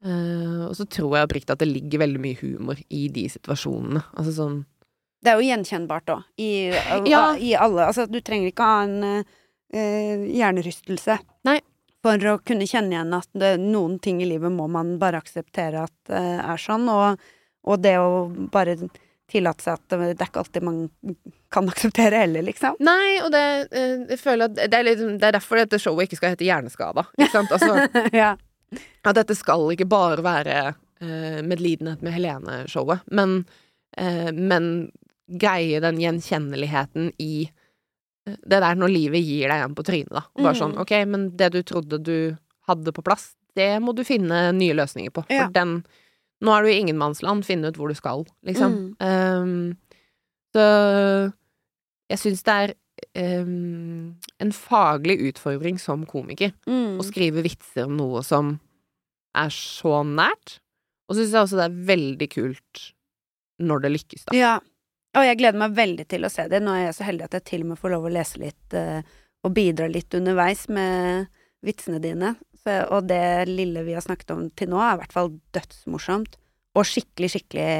[0.04, 4.04] Uh, og så tror jeg oppriktig at det ligger veldig mye humor i de situasjonene.
[4.14, 4.60] Altså sånn
[5.26, 6.50] Det er jo gjenkjennbart òg, i,
[7.10, 7.22] Ja.
[7.34, 9.24] i alle Altså, du trenger ikke ha en
[9.74, 11.16] eh, hjernerystelse
[11.48, 11.56] Nei.
[12.04, 15.82] for å kunne kjenne igjen at det, noen ting i livet må man bare akseptere
[15.88, 17.18] at eh, er sånn, og,
[17.66, 18.76] og det å bare
[19.26, 20.78] tillate seg at det er ikke alltid man
[21.50, 22.76] kan akseptere heller, liksom.
[22.86, 23.42] Nei, og det,
[23.74, 26.46] eh, jeg føler at det er, litt, det er derfor dette showet ikke skal hete
[26.46, 27.08] Hjerneskada.
[27.18, 27.50] Ikke sant?
[27.56, 27.88] Altså,
[28.22, 28.36] ja.
[29.02, 30.60] at dette skal ikke bare være
[31.44, 33.42] medlidenhet med Helene-showet, men,
[34.32, 34.68] men
[35.28, 37.48] greie den gjenkjenneligheten i
[38.26, 40.24] eh, det der når livet gir deg en på trynet, da.
[40.36, 40.60] Og Bare Mm.
[40.60, 42.36] sånn, ok, men det du trodde du
[42.68, 45.22] hadde på plass, det må du finne nye løsninger på.
[45.26, 45.48] For Ja.
[45.48, 45.84] den
[46.42, 48.94] Nå er du i ingenmannsland, finne ut hvor du skal, liksom.
[49.00, 49.06] Mm.
[49.40, 49.76] Um,
[50.54, 51.32] så
[52.10, 52.54] jeg syns det
[53.16, 56.98] er um, en faglig utfordring som komiker Mm.
[57.00, 58.60] å skrive vitser om noe som
[59.34, 60.58] er så nært.
[61.08, 62.92] Og så syns jeg også det er veldig kult
[63.62, 64.36] når det lykkes, da.
[64.36, 64.60] Ja.
[65.16, 66.60] Og jeg gleder meg veldig til å se det.
[66.60, 68.76] Nå er jeg så heldig at jeg til og med får lov å lese litt
[68.76, 69.00] uh,
[69.46, 71.30] og bidra litt underveis med
[71.64, 72.34] vitsene dine.
[72.60, 76.36] Så, og det lille vi har snakket om til nå, er i hvert fall dødsmorsomt.
[76.76, 77.70] Og skikkelig, skikkelig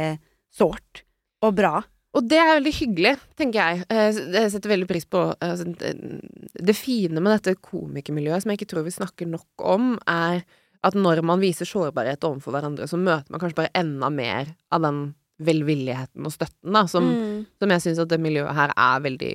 [0.57, 1.05] sårt.
[1.45, 1.83] Og bra.
[2.17, 3.87] Og det er veldig hyggelig, tenker jeg.
[3.93, 8.63] Eh, Jeg setter veldig pris på eh, altså, Det fine med dette komikermiljøet, som jeg
[8.63, 10.47] ikke tror vi snakker nok om, er
[10.87, 14.85] at når man viser sårbarhet overfor hverandre, så møter man kanskje bare enda mer av
[14.87, 15.01] den
[15.43, 17.47] velvilligheten og støtten, da, som, Mm.
[17.61, 19.35] som jeg syns at det miljøet her er veldig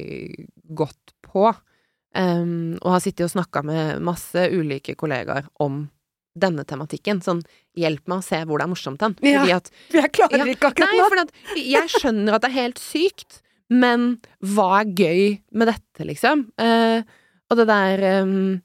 [0.74, 1.52] godt på.
[2.14, 5.90] Um, og har sittet og snakka med masse ulike kollegaer om
[6.36, 7.22] denne tematikken.
[7.24, 7.42] Sånn,
[7.78, 9.16] hjelp meg å se hvor det er morsomt hen.
[9.24, 9.40] Ja.
[9.46, 11.08] Fordi at Jeg klarer Ja, ikke akkurat Nei, nå.
[11.08, 16.04] for at jeg skjønner at det er helt sykt, men hva er gøy med dette,
[16.08, 16.50] liksom?
[16.60, 17.04] Uh,
[17.52, 18.62] og det der um,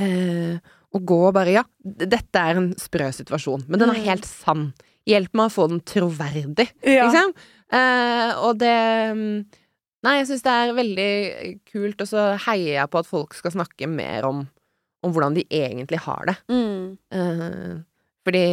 [0.00, 0.58] uh,
[0.90, 4.04] Å gå og bare Ja, dette er en sprø situasjon, men den er Mm.
[4.08, 4.72] helt sann.
[5.10, 7.08] Hjelp meg å få den troverdig, Ja.
[7.08, 7.34] liksom.
[7.70, 8.76] Eh, og det
[9.14, 9.34] mm,
[10.00, 11.10] Nei, jeg syns det er veldig
[11.68, 14.38] kult, og så heier jeg på at folk skal snakke mer om,
[15.04, 16.36] om hvordan de egentlig har det.
[16.48, 16.94] Mm.
[17.12, 17.74] Eh,
[18.24, 18.44] fordi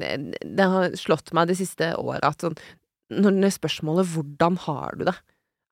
[0.00, 0.14] det,
[0.56, 2.56] det har slått meg det siste året at sånn
[3.12, 5.20] Når spørsmålet 'hvordan har du det?'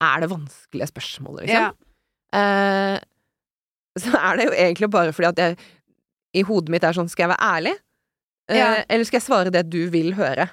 [0.04, 1.72] er det vanskelige spørsmålet, liksom.
[1.72, 1.72] Ja.
[2.34, 2.98] Eh,
[3.98, 5.56] så er det jo egentlig bare fordi at jeg
[6.34, 7.74] i hodet mitt er sånn Skal jeg være ærlig?
[8.48, 8.84] Eh, Ja.
[8.88, 10.50] Eller skal jeg svare det du vil høre?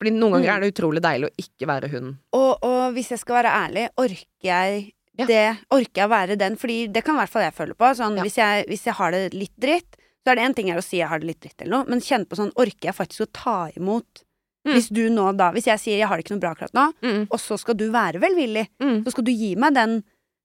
[0.00, 0.56] Fordi noen ganger Mm.
[0.56, 2.18] er det utrolig deilig å ikke være hun.
[2.32, 5.26] Og, og hvis jeg skal være ærlig, orker jeg Ja.
[5.26, 5.58] det?
[5.70, 6.56] Orker jeg å være den?
[6.56, 7.90] Fordi det kan i hvert fall jeg føle på.
[7.94, 8.22] Sånn, Ja.
[8.22, 10.98] hvis, jeg, hvis jeg har det litt dritt, så er det én ting å si
[10.98, 13.32] jeg har det litt dritt eller noe, men kjenne på sånn Orker jeg faktisk å
[13.32, 14.22] ta imot?
[14.66, 14.74] Mm.
[14.74, 16.92] Hvis du nå da Hvis jeg sier jeg har det ikke noe bra akkurat nå,
[17.02, 19.02] Mm, og så skal du være velvillig, mm.
[19.04, 20.04] så skal du gi meg den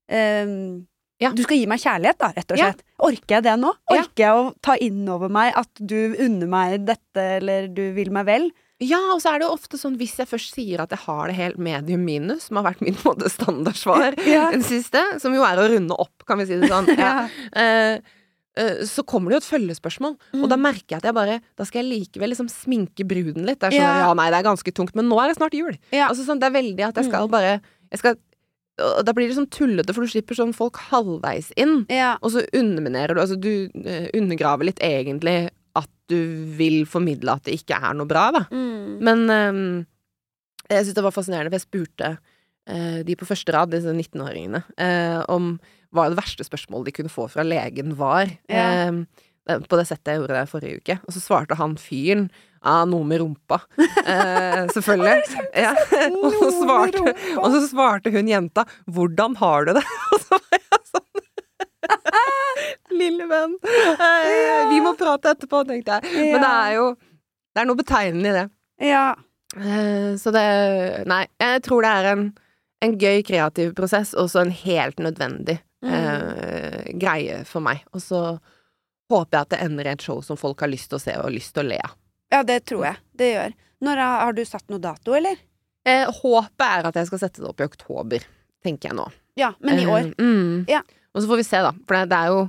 [0.09, 0.87] ehm,
[1.19, 1.31] Ja.
[1.33, 2.65] Du skal gi meg kjærlighet, da, rett og Ja.
[2.71, 2.83] slett.
[2.99, 3.73] Orker jeg det nå?
[3.89, 4.01] Ja.
[4.03, 8.11] Orker jeg å ta inn over meg at du unner meg dette, eller du vil
[8.11, 8.51] meg vel?
[8.79, 11.27] Ja, og så er det jo ofte sånn hvis jeg først sier at jeg har
[11.27, 14.51] det helt medium minus, som har vært min måte standardsvar Ja.
[14.51, 16.85] den siste, som jo er å runde opp, kan vi si det sånn.
[16.97, 17.25] Ja.
[17.57, 17.97] uh,
[18.59, 20.13] uh, så kommer det jo et følgespørsmål,
[20.43, 20.61] og da Mm.
[20.69, 23.57] merker jeg at jeg bare Da skal jeg likevel liksom sminke bruden litt.
[23.59, 24.05] Det er sånn Ja.
[24.05, 25.73] ja, nei, det er ganske tungt, men nå er det snart jul.
[25.91, 26.09] Ja.
[26.09, 27.31] Altså sånn, Det er veldig at jeg skal Mm.
[27.31, 28.15] bare jeg skal,
[28.77, 31.81] og Da blir det sånn tullete, for du slipper sånn folk halvveis inn.
[31.93, 32.15] Ja.
[32.21, 36.19] Og så underminerer du Altså, du eh, undergraver litt egentlig at du
[36.57, 38.43] vil formidle at det ikke er noe bra, da.
[38.49, 38.97] Mm.
[39.05, 39.63] Men um,
[40.67, 44.63] jeg syns det var fascinerende, for jeg spurte uh, de på første rad, disse 19-åringene,
[44.81, 45.55] uh, om
[45.95, 48.31] hva det verste spørsmålet de kunne få fra legen var.
[48.51, 48.89] Ja.
[49.47, 50.97] Eh, på det settet jeg gjorde det forrige uke.
[51.07, 52.27] Og så svarte han fyren
[52.67, 53.61] ja, noe med rumpa.
[54.07, 55.41] Eh, selvfølgelig.
[55.55, 55.73] ja.
[56.23, 60.59] og, så svarte, og så svarte hun jenta 'hvordan har du det?' Og så var
[60.59, 61.23] jeg sånn
[62.97, 63.57] Lille venn.
[63.67, 66.31] Eh, vi må prate etterpå, tenkte jeg.
[66.33, 68.45] Men det er jo Det er noe betegnende i det.
[68.93, 69.05] Ja.
[69.57, 70.47] Eh, så det
[71.09, 72.25] Nei, jeg tror det er en,
[72.81, 75.91] en gøy kreativ prosess, og så en helt nødvendig Mm.
[75.93, 77.83] eh, greie for meg.
[77.93, 78.39] Og så
[79.11, 81.13] håper jeg at det ender i et show som folk har lyst til å se
[81.21, 81.93] og lyst til å le av.
[82.33, 83.01] ja, det tror jeg.
[83.17, 83.55] Det gjør.
[83.87, 85.39] Når har du satt noe dato, eller?
[85.87, 88.25] Eh, håpet er at jeg skal sette det opp i oktober,
[88.65, 89.07] tenker jeg nå.
[89.39, 90.09] Ja, men i år.
[90.09, 90.65] Eh, mm.
[90.71, 90.81] Ja.
[91.13, 91.73] Og så får vi se, da.
[91.87, 92.47] For det, det er jo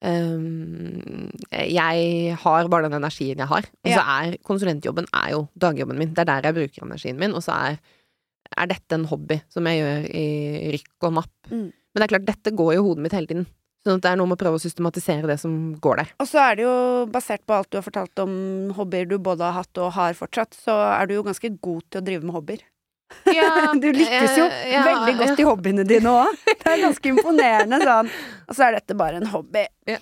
[0.00, 3.66] Um, Jeg har bare den energien jeg har.
[3.84, 6.14] Og så er konsulentjobben er jo dagjobben min.
[6.16, 7.34] Det er der jeg bruker energien min.
[7.36, 7.76] Og så er,
[8.56, 10.26] er dette en hobby som jeg gjør i
[10.76, 11.34] rykk og napp.
[11.50, 11.68] Mm.
[11.68, 13.46] Men det er klart, dette går i hodet mitt hele tiden.
[13.80, 16.10] Sånn at det er noe med å prøve å systematisere det som går der.
[16.20, 16.74] Og så er det jo,
[17.12, 18.34] basert på alt du har fortalt om
[18.76, 22.02] hobbyer du både har hatt og har fortsatt, så er du jo ganske god til
[22.02, 22.66] å drive med hobbyer.
[23.80, 26.36] Du lykkes jo ja, ja, veldig godt i hobbyene dine òg.
[26.46, 28.10] Det er ganske imponerende sånn.
[28.46, 29.64] Og så er dette bare en hobby.
[29.88, 29.98] Ja.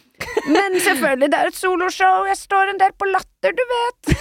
[0.48, 2.26] Men selvfølgelig, det er et soloshow.
[2.28, 4.12] Jeg står en del på latter, du vet.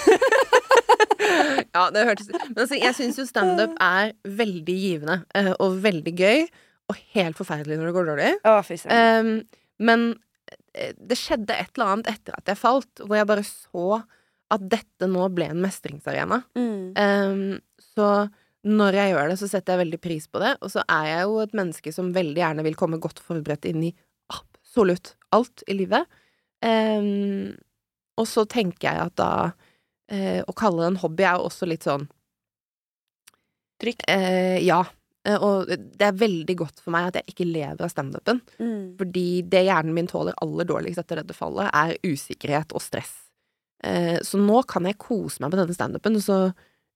[1.17, 6.13] Ja, det hørtes Men altså, jeg syns jo standup er veldig givende eh, og veldig
[6.13, 6.43] gøy.
[6.87, 8.31] Og helt forferdelig når det går dårlig.
[8.47, 8.57] Å.
[8.87, 9.31] Um,
[9.83, 10.05] men
[10.73, 14.01] eh, det skjedde et eller annet etter at jeg falt, hvor jeg bare så
[14.53, 16.39] at dette nå ble en mestringsarena.
[16.55, 16.93] Mm.
[16.95, 18.29] Um, så
[18.67, 20.53] når jeg gjør det, så setter jeg veldig pris på det.
[20.63, 23.89] Og så er jeg jo et menneske som veldig gjerne vil komme godt forberedt inn
[23.89, 23.93] i
[24.33, 26.07] absolutt alt i livet.
[26.63, 27.55] Um,
[28.17, 31.67] og så tenker jeg at da uh, Å kalle det en hobby er jo også
[31.69, 32.07] litt sånn
[33.77, 34.07] Trykk.
[34.09, 34.79] Uh, ja.
[35.27, 38.41] Uh, og det er veldig godt for meg at jeg ikke lever av standupen.
[38.61, 38.95] Mm.
[39.01, 43.13] Fordi det hjernen min tåler aller dårligst etter dette fallet, er usikkerhet og stress.
[44.25, 46.37] så nå kan jeg kose meg med denne standupen, og så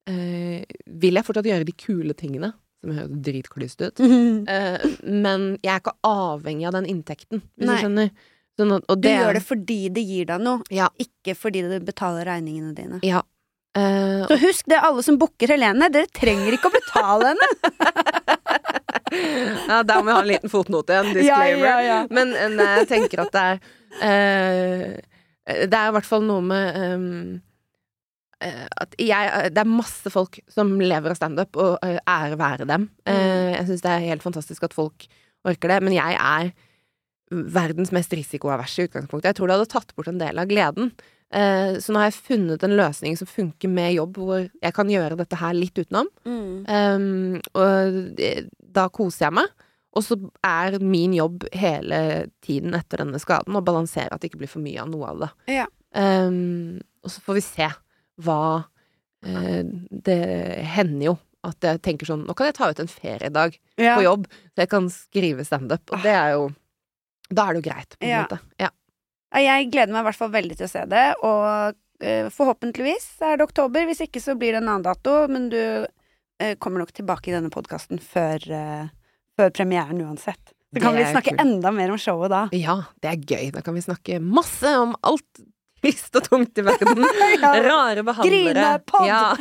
[0.10, 2.50] vil jeg fortsatt gjøre de kule tingene.
[2.82, 4.02] Som høres dritklyst ut.
[4.52, 7.76] Eh, men jeg er ikke avhengig av den inntekten, hvis Nei.
[7.76, 8.10] du skjønner.
[8.60, 10.90] Sånn at, og Du gjør det fordi det gir deg noe, Ja.
[11.00, 13.00] ikke fordi det betaler regningene dine.
[13.06, 13.22] Ja.
[13.78, 17.48] Eh, Så husk det, alle som booker Helene, dere trenger ikke å betale henne!
[19.70, 21.14] ja, der må jeg ha en liten fotnote igjen.
[21.20, 21.64] Disclaimer.
[21.68, 22.02] Ja, ja, ja.
[22.12, 23.62] Men nei, jeg tenker at det er
[24.02, 25.00] uh,
[25.70, 26.82] Det er i hvert fall noe med
[28.42, 32.68] eh, at jeg, det er masse folk som lever av standup, og eh, ære være
[32.70, 32.90] dem.
[33.10, 35.08] Eh, jeg syns det er helt fantastisk at folk
[35.48, 36.52] orker det, men jeg er
[37.32, 39.32] verdens mest risikoaverse i utgangspunktet.
[39.32, 40.92] Jeg tror det hadde tatt bort en del av gleden.
[41.32, 44.90] Eh, så nå har jeg funnet en løsning som funker med jobb, hvor jeg kan
[44.92, 46.10] gjøre dette her litt utenom.
[46.28, 46.66] Mm.
[46.68, 48.20] Um, og
[48.76, 49.54] da koser jeg meg.
[49.96, 50.16] Og så
[50.48, 51.98] er min jobb hele
[52.44, 55.24] tiden etter denne skaden å balansere at det ikke blir for mye av noe av
[55.26, 55.32] det.
[55.60, 55.66] Ja.
[55.96, 57.66] Um, og så får vi se
[58.24, 60.20] hva uh, Det
[60.72, 63.98] hender jo at jeg tenker sånn Nå kan jeg ta ut en feriedag Ja.
[63.98, 65.84] på jobb, så jeg kan skrive standup.
[65.92, 66.46] Og det er jo
[67.28, 68.22] Da er det jo greit, på en Ja.
[68.24, 68.40] måte.
[68.62, 68.70] Ja.
[69.32, 73.06] Ja, Jeg gleder meg i hvert fall veldig til å se det, og eh, forhåpentligvis
[73.28, 73.86] er det oktober.
[73.88, 77.36] Hvis ikke så blir det en annen dato, men du eh, kommer nok tilbake i
[77.38, 78.90] denne podkasten før, eh,
[79.40, 80.56] før premieren uansett.
[80.72, 81.42] Så kan vi snakke cool.
[81.44, 82.46] enda mer om showet da.
[82.56, 83.48] ja, det er gøy.
[83.56, 85.42] Da kan vi snakke masse om alt
[85.82, 87.02] trist og tungt i verden.
[87.42, 87.52] Ja.
[87.66, 88.54] Rare behandlere.
[88.54, 89.08] Grinepod.
[89.08, 89.36] Ja.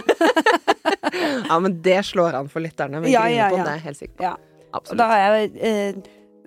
[1.51, 3.03] ja, men det slår an for lytterne.
[3.03, 3.64] Men Ja, ja, grinepod, ja.
[3.66, 4.24] det er jeg helt sikker på.
[4.24, 4.36] Ja.
[4.70, 4.99] Absolutt.
[5.01, 5.97] da har jeg eh,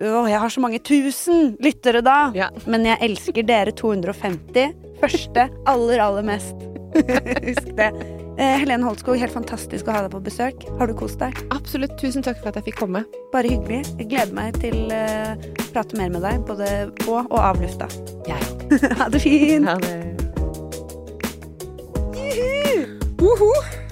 [0.02, 2.32] Å, jeg har så mange tusen lyttere da!
[2.34, 2.48] Ja.
[2.66, 4.74] Men jeg elsker dere 250.
[5.02, 6.66] Første, aller, aller mest.
[7.48, 7.90] Husk det.
[8.34, 10.64] Eh, Helene Holtskog, helt fantastisk å ha deg på besøk.
[10.80, 11.38] Har du kost deg?
[11.54, 11.94] Absolutt.
[12.00, 13.04] Tusen takk for at jeg fikk komme.
[13.34, 13.84] Bare hyggelig.
[14.00, 16.72] Jeg gleder meg til eh, å prate mer med deg, både
[17.04, 17.86] på og av lufta.
[18.26, 18.42] Jeg
[18.98, 19.70] ha det fint!
[19.70, 20.02] Ha det.
[23.22, 23.83] Uhu.